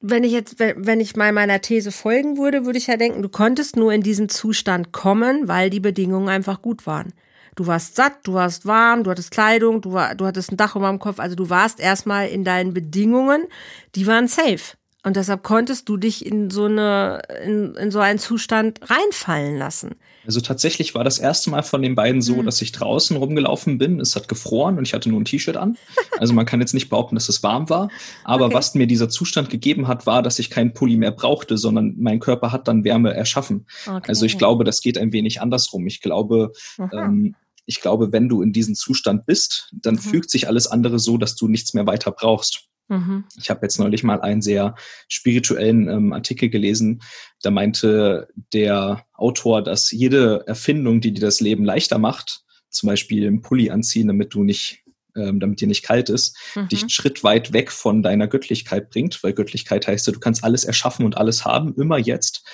[0.00, 3.28] Wenn ich jetzt, wenn ich mal meiner These folgen würde, würde ich ja denken, du
[3.28, 7.12] konntest nur in diesen Zustand kommen, weil die Bedingungen einfach gut waren.
[7.56, 10.76] Du warst satt, du warst warm, du hattest Kleidung, du, war, du hattest ein Dach
[10.76, 11.18] über dem Kopf.
[11.18, 13.46] Also du warst erstmal in deinen Bedingungen,
[13.94, 14.76] die waren safe.
[15.02, 19.96] Und deshalb konntest du dich in so eine, in, in so einen Zustand reinfallen lassen.
[20.26, 22.44] Also tatsächlich war das erste Mal von den beiden so, mhm.
[22.44, 23.98] dass ich draußen rumgelaufen bin.
[23.98, 25.78] Es hat gefroren und ich hatte nur ein T-Shirt an.
[26.18, 27.88] Also man kann jetzt nicht behaupten, dass es warm war.
[28.24, 28.54] Aber okay.
[28.54, 32.20] was mir dieser Zustand gegeben hat, war, dass ich keinen Pulli mehr brauchte, sondern mein
[32.20, 33.66] Körper hat dann Wärme erschaffen.
[33.86, 34.04] Okay.
[34.06, 35.86] Also ich glaube, das geht ein wenig andersrum.
[35.86, 36.52] Ich glaube,
[36.92, 37.34] ähm,
[37.64, 40.00] ich glaube, wenn du in diesem Zustand bist, dann mhm.
[40.00, 42.69] fügt sich alles andere so, dass du nichts mehr weiter brauchst.
[42.90, 43.24] Mhm.
[43.36, 44.74] Ich habe jetzt neulich mal einen sehr
[45.08, 47.02] spirituellen ähm, Artikel gelesen.
[47.40, 53.26] Da meinte der Autor, dass jede Erfindung, die dir das Leben leichter macht, zum Beispiel
[53.26, 54.82] einen Pulli anziehen, damit du nicht
[55.16, 56.68] ähm, damit dir nicht kalt ist, mhm.
[56.68, 60.64] dich einen Schritt weit weg von deiner Göttlichkeit bringt, weil Göttlichkeit heißt, du kannst alles
[60.64, 62.44] erschaffen und alles haben, immer jetzt.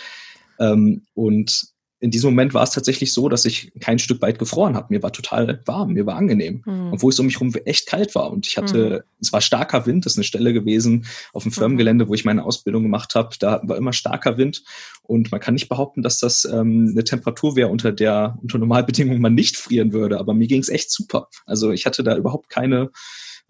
[0.58, 1.66] Ähm, und
[1.98, 4.88] in diesem Moment war es tatsächlich so, dass ich kein Stück weit gefroren habe.
[4.90, 6.92] Mir war total warm, mir war angenehm, mhm.
[6.92, 8.30] obwohl es um mich herum echt kalt war.
[8.30, 9.18] Und ich hatte, mhm.
[9.20, 12.44] es war starker Wind, das ist eine Stelle gewesen auf dem Firmengelände, wo ich meine
[12.44, 13.34] Ausbildung gemacht habe.
[13.38, 14.62] Da war immer starker Wind.
[15.02, 19.22] Und man kann nicht behaupten, dass das ähm, eine Temperatur wäre, unter der unter Normalbedingungen
[19.22, 20.18] man nicht frieren würde.
[20.18, 21.28] Aber mir ging es echt super.
[21.46, 22.90] Also ich hatte da überhaupt keine,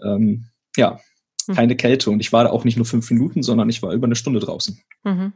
[0.05, 0.99] ähm, ja, mhm.
[1.55, 2.11] Keine Kälte.
[2.11, 4.41] Und ich war da auch nicht nur fünf Minuten, sondern ich war über eine Stunde
[4.41, 4.81] draußen.
[5.05, 5.33] Mhm.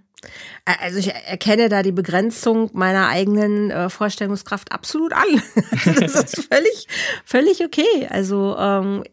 [0.65, 5.43] Also ich erkenne da die Begrenzung meiner eigenen äh, Vorstellungskraft absolut an.
[6.01, 6.87] das ist völlig,
[7.25, 8.09] völlig okay.
[8.11, 9.05] Also ähm,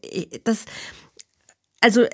[0.43, 0.65] das,
[1.81, 2.05] also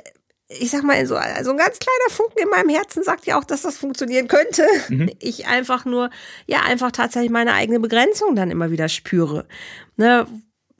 [0.59, 3.43] ich sag mal, so, so ein ganz kleiner Funken in meinem Herzen sagt ja auch,
[3.43, 4.65] dass das funktionieren könnte.
[4.89, 5.09] Mhm.
[5.19, 6.09] Ich einfach nur,
[6.47, 9.47] ja, einfach tatsächlich meine eigene Begrenzung dann immer wieder spüre.
[9.95, 10.27] Ne?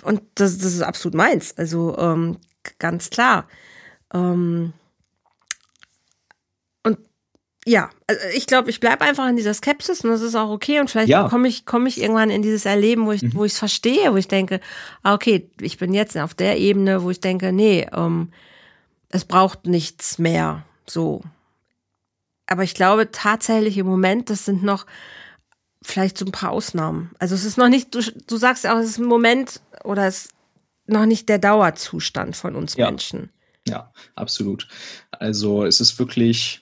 [0.03, 1.57] Und das, das ist absolut meins.
[1.57, 2.37] Also ähm,
[2.79, 3.47] ganz klar.
[4.13, 4.73] Ähm,
[6.83, 6.99] und
[7.65, 10.79] ja, also ich glaube, ich bleibe einfach in dieser Skepsis und das ist auch okay.
[10.79, 11.27] Und vielleicht ja.
[11.29, 13.33] komme ich, komme ich irgendwann in dieses Erleben, wo ich, mhm.
[13.35, 14.59] wo ich es verstehe, wo ich denke,
[15.01, 18.31] ah, okay, ich bin jetzt auf der Ebene, wo ich denke, nee, ähm,
[19.09, 20.65] es braucht nichts mehr.
[20.87, 21.21] So.
[22.47, 24.85] Aber ich glaube tatsächlich im Moment, das sind noch
[25.81, 27.11] vielleicht so ein paar Ausnahmen.
[27.19, 30.25] Also es ist noch nicht, du, du sagst auch, es ist ein Moment oder es
[30.25, 30.33] ist
[30.87, 32.87] noch nicht der Dauerzustand von uns ja.
[32.87, 33.29] Menschen.
[33.67, 34.67] Ja, absolut.
[35.11, 36.61] Also es ist wirklich,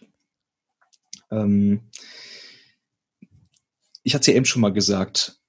[1.32, 1.82] ähm,
[4.04, 5.42] ich hatte es ja eben schon mal gesagt,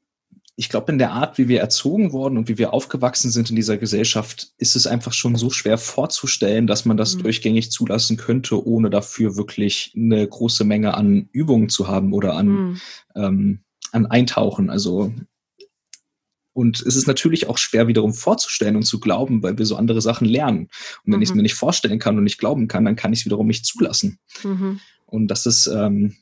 [0.54, 3.56] ich glaube, in der Art, wie wir erzogen worden und wie wir aufgewachsen sind in
[3.56, 7.22] dieser Gesellschaft, ist es einfach schon so schwer vorzustellen, dass man das mhm.
[7.22, 12.46] durchgängig zulassen könnte, ohne dafür wirklich eine große Menge an Übungen zu haben oder an,
[12.48, 12.80] mhm.
[13.16, 14.68] ähm, an Eintauchen.
[14.68, 15.12] Also
[16.52, 20.02] und es ist natürlich auch schwer wiederum vorzustellen und zu glauben, weil wir so andere
[20.02, 20.68] Sachen lernen.
[21.04, 21.22] Und wenn mhm.
[21.22, 23.46] ich es mir nicht vorstellen kann und nicht glauben kann, dann kann ich es wiederum
[23.46, 24.18] nicht zulassen.
[24.44, 24.80] Mhm.
[25.06, 26.14] Und das ist, ähm,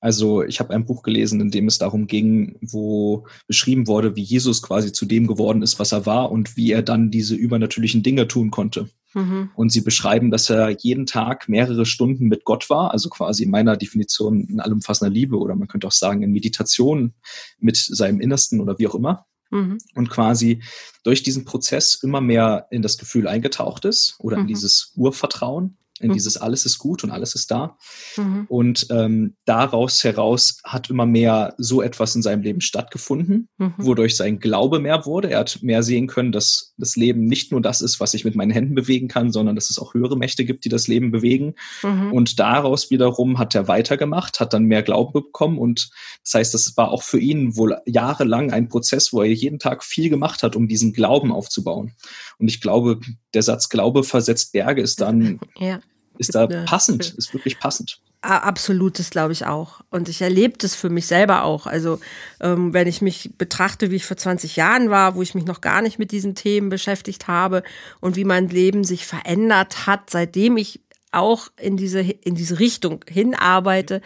[0.00, 4.22] also ich habe ein Buch gelesen, in dem es darum ging, wo beschrieben wurde, wie
[4.22, 8.02] Jesus quasi zu dem geworden ist, was er war und wie er dann diese übernatürlichen
[8.02, 8.90] Dinge tun konnte.
[9.14, 9.50] Mhm.
[9.54, 13.50] Und sie beschreiben, dass er jeden Tag mehrere Stunden mit Gott war, also quasi in
[13.50, 17.14] meiner Definition in allumfassender Liebe oder man könnte auch sagen in Meditation
[17.58, 19.26] mit seinem Innersten oder wie auch immer.
[19.50, 19.78] Mhm.
[19.94, 20.62] Und quasi
[21.02, 24.42] durch diesen Prozess immer mehr in das Gefühl eingetaucht ist oder mhm.
[24.42, 26.14] in dieses Urvertrauen in mhm.
[26.14, 27.76] dieses alles ist gut und alles ist da.
[28.16, 28.46] Mhm.
[28.48, 33.74] Und ähm, daraus heraus hat immer mehr so etwas in seinem Leben stattgefunden, mhm.
[33.78, 35.30] wodurch sein Glaube mehr wurde.
[35.30, 38.34] Er hat mehr sehen können, dass das Leben nicht nur das ist, was ich mit
[38.34, 41.54] meinen Händen bewegen kann, sondern dass es auch höhere Mächte gibt, die das Leben bewegen.
[41.84, 42.12] Mhm.
[42.12, 45.58] Und daraus wiederum hat er weitergemacht, hat dann mehr Glauben bekommen.
[45.58, 45.90] Und
[46.24, 49.84] das heißt, das war auch für ihn wohl jahrelang ein Prozess, wo er jeden Tag
[49.84, 51.92] viel gemacht hat, um diesen Glauben aufzubauen.
[52.38, 52.98] Und ich glaube,
[53.32, 55.80] der Satz Glaube versetzt Berge ist dann ja
[56.18, 58.00] ist da passend, ist wirklich passend.
[58.24, 59.82] Absolut, das glaube ich auch.
[59.90, 61.66] Und ich erlebe das für mich selber auch.
[61.66, 62.00] Also
[62.40, 65.60] ähm, wenn ich mich betrachte, wie ich vor 20 Jahren war, wo ich mich noch
[65.60, 67.62] gar nicht mit diesen Themen beschäftigt habe
[68.00, 70.80] und wie mein Leben sich verändert hat, seitdem ich
[71.14, 74.00] auch in diese, in diese Richtung hinarbeite,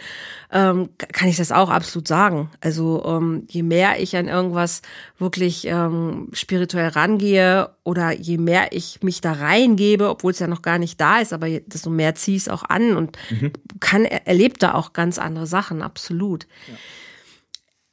[0.51, 2.49] ähm, kann ich das auch absolut sagen.
[2.61, 4.81] Also ähm, je mehr ich an irgendwas
[5.17, 10.61] wirklich ähm, spirituell rangehe oder je mehr ich mich da reingebe, obwohl es ja noch
[10.61, 13.51] gar nicht da ist, aber desto mehr ziehe ich es auch an und mhm.
[13.79, 16.47] kann erlebt da auch ganz andere Sachen, absolut.
[16.67, 16.75] Ja.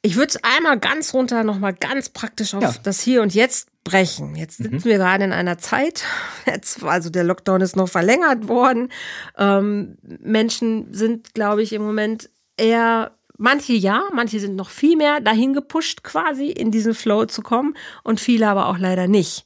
[0.03, 2.73] Ich würde es einmal ganz runter, nochmal ganz praktisch auf ja.
[2.83, 4.35] das Hier und Jetzt brechen.
[4.35, 4.85] Jetzt sitzen mhm.
[4.85, 6.03] wir gerade in einer Zeit,
[6.45, 8.89] jetzt, also der Lockdown ist noch verlängert worden.
[9.37, 15.21] Ähm, Menschen sind, glaube ich, im Moment eher manche ja, manche sind noch viel mehr
[15.21, 19.45] dahin gepusht, quasi in diesen Flow zu kommen und viele aber auch leider nicht.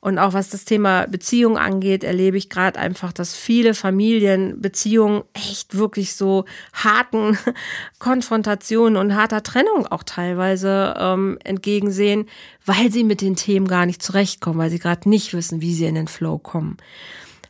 [0.00, 5.24] Und auch was das Thema Beziehung angeht, erlebe ich gerade einfach, dass viele Familien Beziehungen
[5.34, 7.36] echt wirklich so harten
[7.98, 12.26] Konfrontationen und harter Trennung auch teilweise ähm, entgegensehen,
[12.64, 15.84] weil sie mit den Themen gar nicht zurechtkommen, weil sie gerade nicht wissen, wie sie
[15.84, 16.78] in den Flow kommen.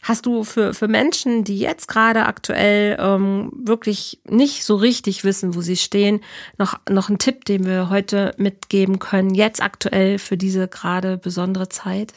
[0.02, 5.54] Hast du für, für Menschen, die jetzt gerade aktuell ähm, wirklich nicht so richtig wissen,
[5.54, 6.20] wo sie stehen,
[6.58, 11.68] noch, noch einen Tipp, den wir heute mitgeben können, jetzt aktuell für diese gerade besondere
[11.68, 12.14] Zeit?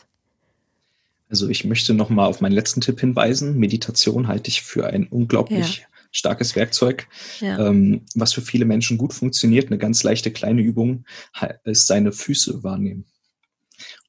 [1.33, 3.57] Also ich möchte noch mal auf meinen letzten Tipp hinweisen.
[3.57, 5.85] Meditation halte ich für ein unglaublich ja.
[6.11, 7.07] starkes Werkzeug,
[7.39, 7.57] ja.
[7.57, 9.65] ähm, was für viele Menschen gut funktioniert.
[9.65, 11.05] Eine ganz leichte kleine Übung
[11.63, 13.05] ist seine Füße wahrnehmen.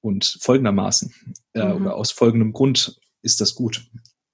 [0.03, 1.15] Und folgendermaßen
[1.55, 1.73] äh, mhm.
[1.77, 3.87] oder aus folgendem Grund ist das gut.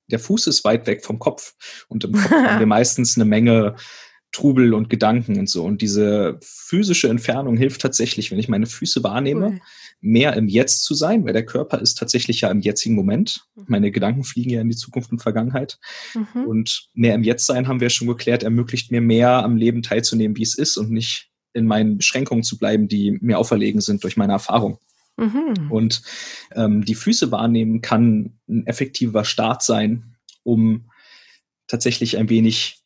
[0.08, 1.54] Der Fuß ist weit weg vom Kopf
[1.86, 3.76] und im Kopf haben wir meistens eine Menge
[4.32, 5.62] Trubel und Gedanken und so.
[5.64, 9.60] Und diese physische Entfernung hilft tatsächlich, wenn ich meine Füße wahrnehme, cool.
[10.00, 13.44] Mehr im Jetzt zu sein, weil der Körper ist tatsächlich ja im jetzigen Moment.
[13.54, 13.64] Mhm.
[13.68, 15.78] Meine Gedanken fliegen ja in die Zukunft und Vergangenheit.
[16.14, 16.44] Mhm.
[16.44, 20.36] Und mehr im Jetzt sein, haben wir schon geklärt, ermöglicht mir mehr am Leben teilzunehmen,
[20.36, 24.16] wie es ist und nicht in meinen Beschränkungen zu bleiben, die mir auferlegen sind durch
[24.16, 24.78] meine Erfahrung.
[25.16, 25.70] Mhm.
[25.70, 26.02] Und
[26.54, 30.90] ähm, die Füße wahrnehmen kann ein effektiver Start sein, um
[31.66, 32.78] tatsächlich ein wenig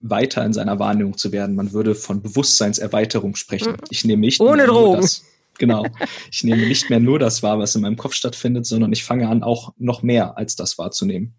[0.00, 1.54] weiter in seiner Wahrnehmung zu werden.
[1.54, 3.72] Man würde von Bewusstseinserweiterung sprechen.
[3.72, 3.78] Mhm.
[3.90, 5.02] Ich nehme nicht ohne Drogen.
[5.02, 5.24] Das,
[5.58, 5.86] Genau.
[6.30, 9.28] Ich nehme nicht mehr nur das wahr, was in meinem Kopf stattfindet, sondern ich fange
[9.28, 11.34] an, auch noch mehr als das wahrzunehmen.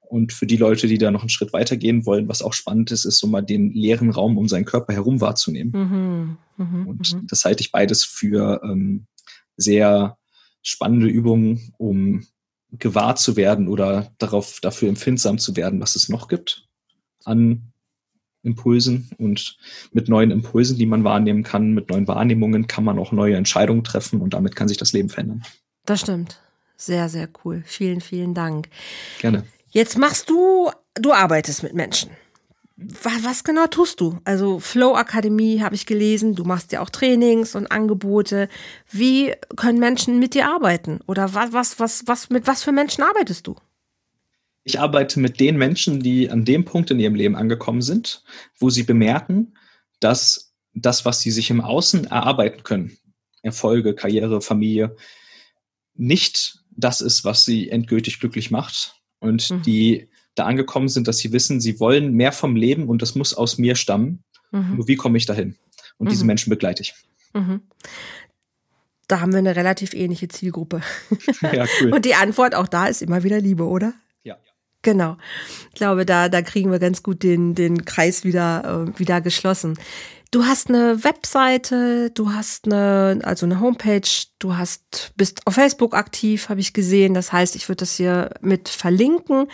[0.00, 2.92] Und für die Leute, die da noch einen Schritt weiter gehen wollen, was auch spannend
[2.92, 5.72] ist, ist so mal den leeren Raum um seinen Körper herum wahrzunehmen.
[5.72, 7.22] Mhm, mh, und mh.
[7.28, 9.06] das halte ich beides für ähm,
[9.56, 10.16] sehr
[10.62, 12.24] spannende Übungen, um
[12.72, 16.68] gewahr zu werden oder darauf dafür empfindsam zu werden, was es noch gibt
[17.24, 17.72] an
[18.46, 19.58] Impulsen und
[19.92, 23.84] mit neuen Impulsen, die man wahrnehmen kann, mit neuen Wahrnehmungen kann man auch neue Entscheidungen
[23.84, 25.42] treffen und damit kann sich das Leben verändern.
[25.84, 26.40] Das stimmt.
[26.76, 27.62] Sehr, sehr cool.
[27.66, 28.68] Vielen, vielen Dank.
[29.20, 29.44] Gerne.
[29.70, 32.10] Jetzt machst du, du arbeitest mit Menschen.
[32.76, 34.18] Was, was genau tust du?
[34.24, 38.48] Also Flow Akademie habe ich gelesen, du machst ja auch Trainings und Angebote.
[38.90, 41.00] Wie können Menschen mit dir arbeiten?
[41.06, 43.56] Oder was, was, was, was, mit was für Menschen arbeitest du?
[44.66, 48.24] Ich arbeite mit den Menschen, die an dem Punkt in ihrem Leben angekommen sind,
[48.58, 49.54] wo sie bemerken,
[50.00, 52.98] dass das, was sie sich im Außen erarbeiten können,
[53.42, 54.96] Erfolge, Karriere, Familie,
[55.94, 58.96] nicht das ist, was sie endgültig glücklich macht.
[59.20, 59.62] Und mhm.
[59.62, 63.34] die da angekommen sind, dass sie wissen, sie wollen mehr vom Leben und das muss
[63.34, 64.24] aus mir stammen.
[64.50, 64.78] Mhm.
[64.78, 65.54] Nur wie komme ich dahin?
[65.96, 66.10] Und mhm.
[66.10, 66.92] diese Menschen begleite ich.
[67.34, 67.60] Mhm.
[69.06, 70.82] Da haben wir eine relativ ähnliche Zielgruppe.
[71.40, 71.92] ja, cool.
[71.92, 73.94] Und die Antwort auch da ist immer wieder Liebe, oder?
[74.86, 75.16] Genau.
[75.72, 79.76] Ich glaube, da, da kriegen wir ganz gut den, den Kreis wieder, äh, wieder geschlossen.
[80.30, 84.08] Du hast eine Webseite, du hast eine, also eine Homepage,
[84.38, 87.14] du hast, bist auf Facebook aktiv, habe ich gesehen.
[87.14, 89.48] Das heißt, ich würde das hier mit verlinken.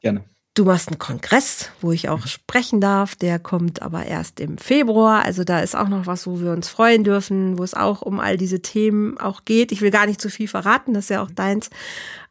[0.00, 0.24] Gerne.
[0.54, 3.14] Du machst einen Kongress, wo ich auch sprechen darf.
[3.16, 5.24] Der kommt aber erst im Februar.
[5.24, 8.20] Also da ist auch noch was, wo wir uns freuen dürfen, wo es auch um
[8.20, 9.72] all diese Themen auch geht.
[9.72, 11.70] Ich will gar nicht zu viel verraten, das ist ja auch deins.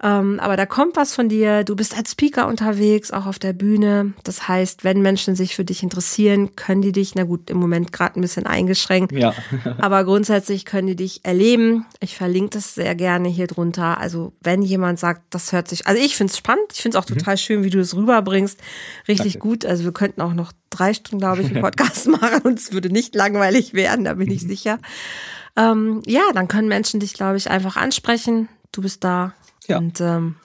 [0.04, 1.64] Ähm, aber da kommt was von dir.
[1.64, 4.14] Du bist als Speaker unterwegs, auch auf der Bühne.
[4.24, 7.92] Das heißt, wenn Menschen sich für dich interessieren, können die dich, na gut, im Moment
[7.92, 9.12] gerade ein bisschen eingeschränkt.
[9.12, 9.34] Ja.
[9.78, 11.86] aber grundsätzlich können die dich erleben.
[12.00, 14.00] Ich verlinke das sehr gerne hier drunter.
[14.00, 16.66] Also wenn jemand sagt, das hört sich, also ich finde es spannend.
[16.74, 17.20] Ich finde es auch mhm.
[17.20, 18.60] total schön, wie du es rüberbringst.
[19.08, 19.48] Richtig Danke.
[19.48, 19.66] gut.
[19.66, 22.90] Also wir könnten auch noch drei Stunden, glaube ich, einen Podcast machen und es würde
[22.90, 24.48] nicht langweilig werden, da bin ich mhm.
[24.48, 24.80] sicher.
[25.56, 28.48] Ähm, ja, dann können Menschen dich, glaube ich, einfach ansprechen.
[28.72, 29.34] Du bist da
[29.68, 29.78] ja.
[29.78, 30.36] Und, ähm,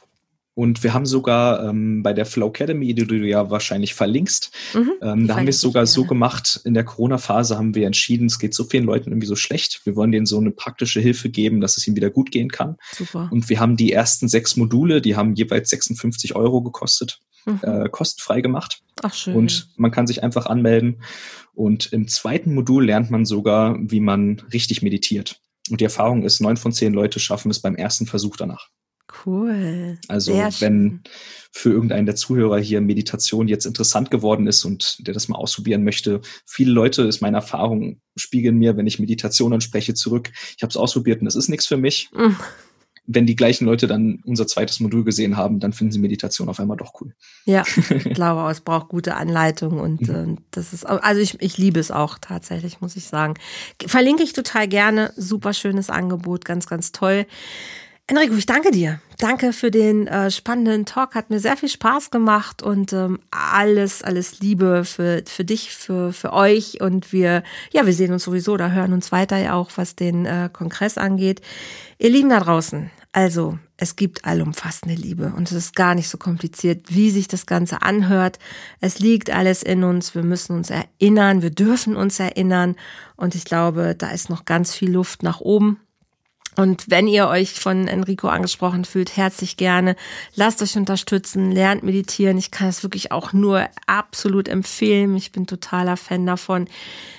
[0.56, 4.92] und wir haben sogar ähm, bei der Flow Academy, die du ja wahrscheinlich verlinkst, mhm,
[5.02, 8.38] ähm, da haben wir es sogar so gemacht, in der Corona-Phase haben wir entschieden, es
[8.38, 9.82] geht so vielen Leuten irgendwie so schlecht.
[9.84, 12.76] Wir wollen denen so eine praktische Hilfe geben, dass es ihnen wieder gut gehen kann.
[12.96, 13.28] Super.
[13.30, 17.60] Und wir haben die ersten sechs Module, die haben jeweils 56 Euro gekostet, mhm.
[17.60, 18.80] äh, kostenfrei gemacht.
[19.02, 19.36] Ach schön.
[19.36, 21.02] Und man kann sich einfach anmelden.
[21.52, 25.38] Und im zweiten Modul lernt man sogar, wie man richtig meditiert.
[25.68, 28.70] Und die Erfahrung ist, neun von zehn Leute schaffen es beim ersten Versuch danach.
[29.24, 29.98] Cool.
[30.08, 31.00] Also Sehr wenn schön.
[31.52, 35.84] für irgendeinen der Zuhörer hier Meditation jetzt interessant geworden ist und der das mal ausprobieren
[35.84, 40.32] möchte, viele Leute, ist meine Erfahrung, spiegeln mir, wenn ich Meditation anspreche, zurück.
[40.56, 42.10] Ich habe es ausprobiert und es ist nichts für mich.
[42.12, 42.36] Mhm.
[43.08, 46.58] Wenn die gleichen Leute dann unser zweites Modul gesehen haben, dann finden sie Meditation auf
[46.58, 47.14] einmal doch cool.
[47.44, 50.34] Ja, ich glaube auch, es braucht gute Anleitung und mhm.
[50.34, 53.34] äh, das ist, also ich, ich liebe es auch tatsächlich, muss ich sagen.
[53.86, 55.12] Verlinke ich total gerne.
[55.16, 57.26] Super schönes Angebot, ganz, ganz toll.
[58.08, 59.00] Enrico, ich danke dir.
[59.18, 61.16] Danke für den äh, spannenden Talk.
[61.16, 66.12] Hat mir sehr viel Spaß gemacht und ähm, alles, alles Liebe für, für dich, für,
[66.12, 66.80] für euch.
[66.80, 67.42] Und wir,
[67.72, 70.98] ja, wir sehen uns sowieso oder hören uns weiter ja auch, was den äh, Kongress
[70.98, 71.40] angeht.
[71.98, 76.16] Ihr Lieben da draußen, also es gibt allumfassende Liebe und es ist gar nicht so
[76.16, 78.38] kompliziert, wie sich das Ganze anhört.
[78.80, 80.14] Es liegt alles in uns.
[80.14, 81.42] Wir müssen uns erinnern.
[81.42, 82.76] Wir dürfen uns erinnern.
[83.16, 85.80] Und ich glaube, da ist noch ganz viel Luft nach oben.
[86.56, 89.94] Und wenn ihr euch von Enrico angesprochen fühlt, herzlich gerne.
[90.34, 92.38] Lasst euch unterstützen, lernt meditieren.
[92.38, 95.14] Ich kann es wirklich auch nur absolut empfehlen.
[95.16, 96.66] Ich bin totaler Fan davon.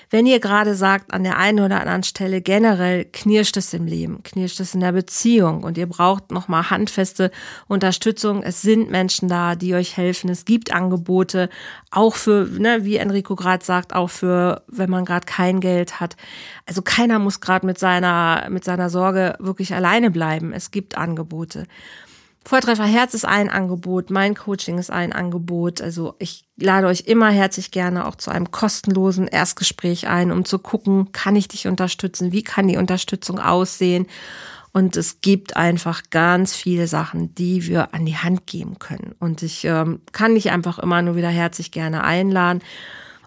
[0.09, 4.23] Wenn ihr gerade sagt, an der einen oder anderen Stelle generell knirscht es im Leben,
[4.23, 7.29] knirscht es in der Beziehung und ihr braucht nochmal handfeste
[7.67, 8.41] Unterstützung.
[8.41, 10.29] Es sind Menschen da, die euch helfen.
[10.29, 11.49] Es gibt Angebote,
[11.91, 16.15] auch für, ne, wie Enrico gerade sagt, auch für, wenn man gerade kein Geld hat.
[16.65, 20.53] Also keiner muss gerade mit seiner, mit seiner Sorge wirklich alleine bleiben.
[20.53, 21.67] Es gibt Angebote.
[22.47, 25.81] Volltreffer Herz ist ein Angebot, mein Coaching ist ein Angebot.
[25.81, 30.57] Also ich lade euch immer herzlich gerne auch zu einem kostenlosen Erstgespräch ein, um zu
[30.57, 34.07] gucken, kann ich dich unterstützen, wie kann die Unterstützung aussehen.
[34.71, 39.13] Und es gibt einfach ganz viele Sachen, die wir an die Hand geben können.
[39.19, 42.61] Und ich ähm, kann dich einfach immer nur wieder herzlich gerne einladen.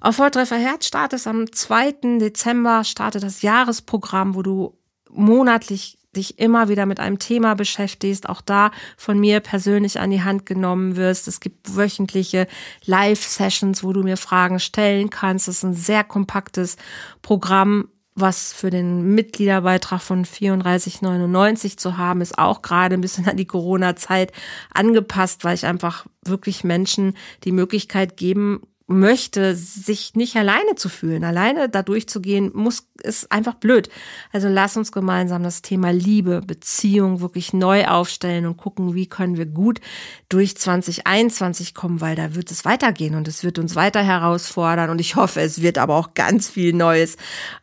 [0.00, 2.18] Auf Volltreffer Herz startet am 2.
[2.20, 4.78] Dezember, startet das Jahresprogramm, wo du
[5.10, 10.22] monatlich dich immer wieder mit einem Thema beschäftigst, auch da von mir persönlich an die
[10.22, 11.28] Hand genommen wirst.
[11.28, 12.46] Es gibt wöchentliche
[12.84, 15.48] Live-Sessions, wo du mir Fragen stellen kannst.
[15.48, 16.76] Es ist ein sehr kompaktes
[17.22, 23.36] Programm, was für den Mitgliederbeitrag von 34,99 zu haben, ist auch gerade ein bisschen an
[23.36, 24.32] die Corona-Zeit
[24.74, 31.22] angepasst, weil ich einfach wirklich Menschen die Möglichkeit geben möchte, sich nicht alleine zu fühlen.
[31.22, 33.88] Alleine da durchzugehen, muss, ist einfach blöd.
[34.32, 39.36] Also lass uns gemeinsam das Thema Liebe, Beziehung wirklich neu aufstellen und gucken, wie können
[39.36, 39.80] wir gut
[40.28, 45.00] durch 2021 kommen, weil da wird es weitergehen und es wird uns weiter herausfordern und
[45.00, 47.16] ich hoffe, es wird aber auch ganz viel Neues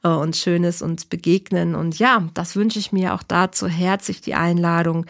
[0.04, 1.76] äh, und Schönes uns begegnen.
[1.76, 5.06] Und ja, das wünsche ich mir auch dazu herzlich die Einladung.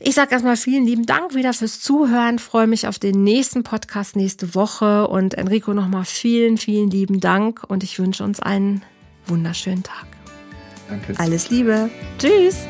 [0.00, 4.14] Ich sage erstmal vielen lieben Dank wieder fürs Zuhören, freue mich auf den nächsten Podcast
[4.14, 8.82] nächste Woche und Enrico nochmal vielen, vielen lieben Dank und ich wünsche uns einen
[9.26, 10.06] wunderschönen Tag.
[10.88, 11.14] Danke.
[11.18, 11.90] Alles Liebe.
[12.18, 12.66] Tschüss.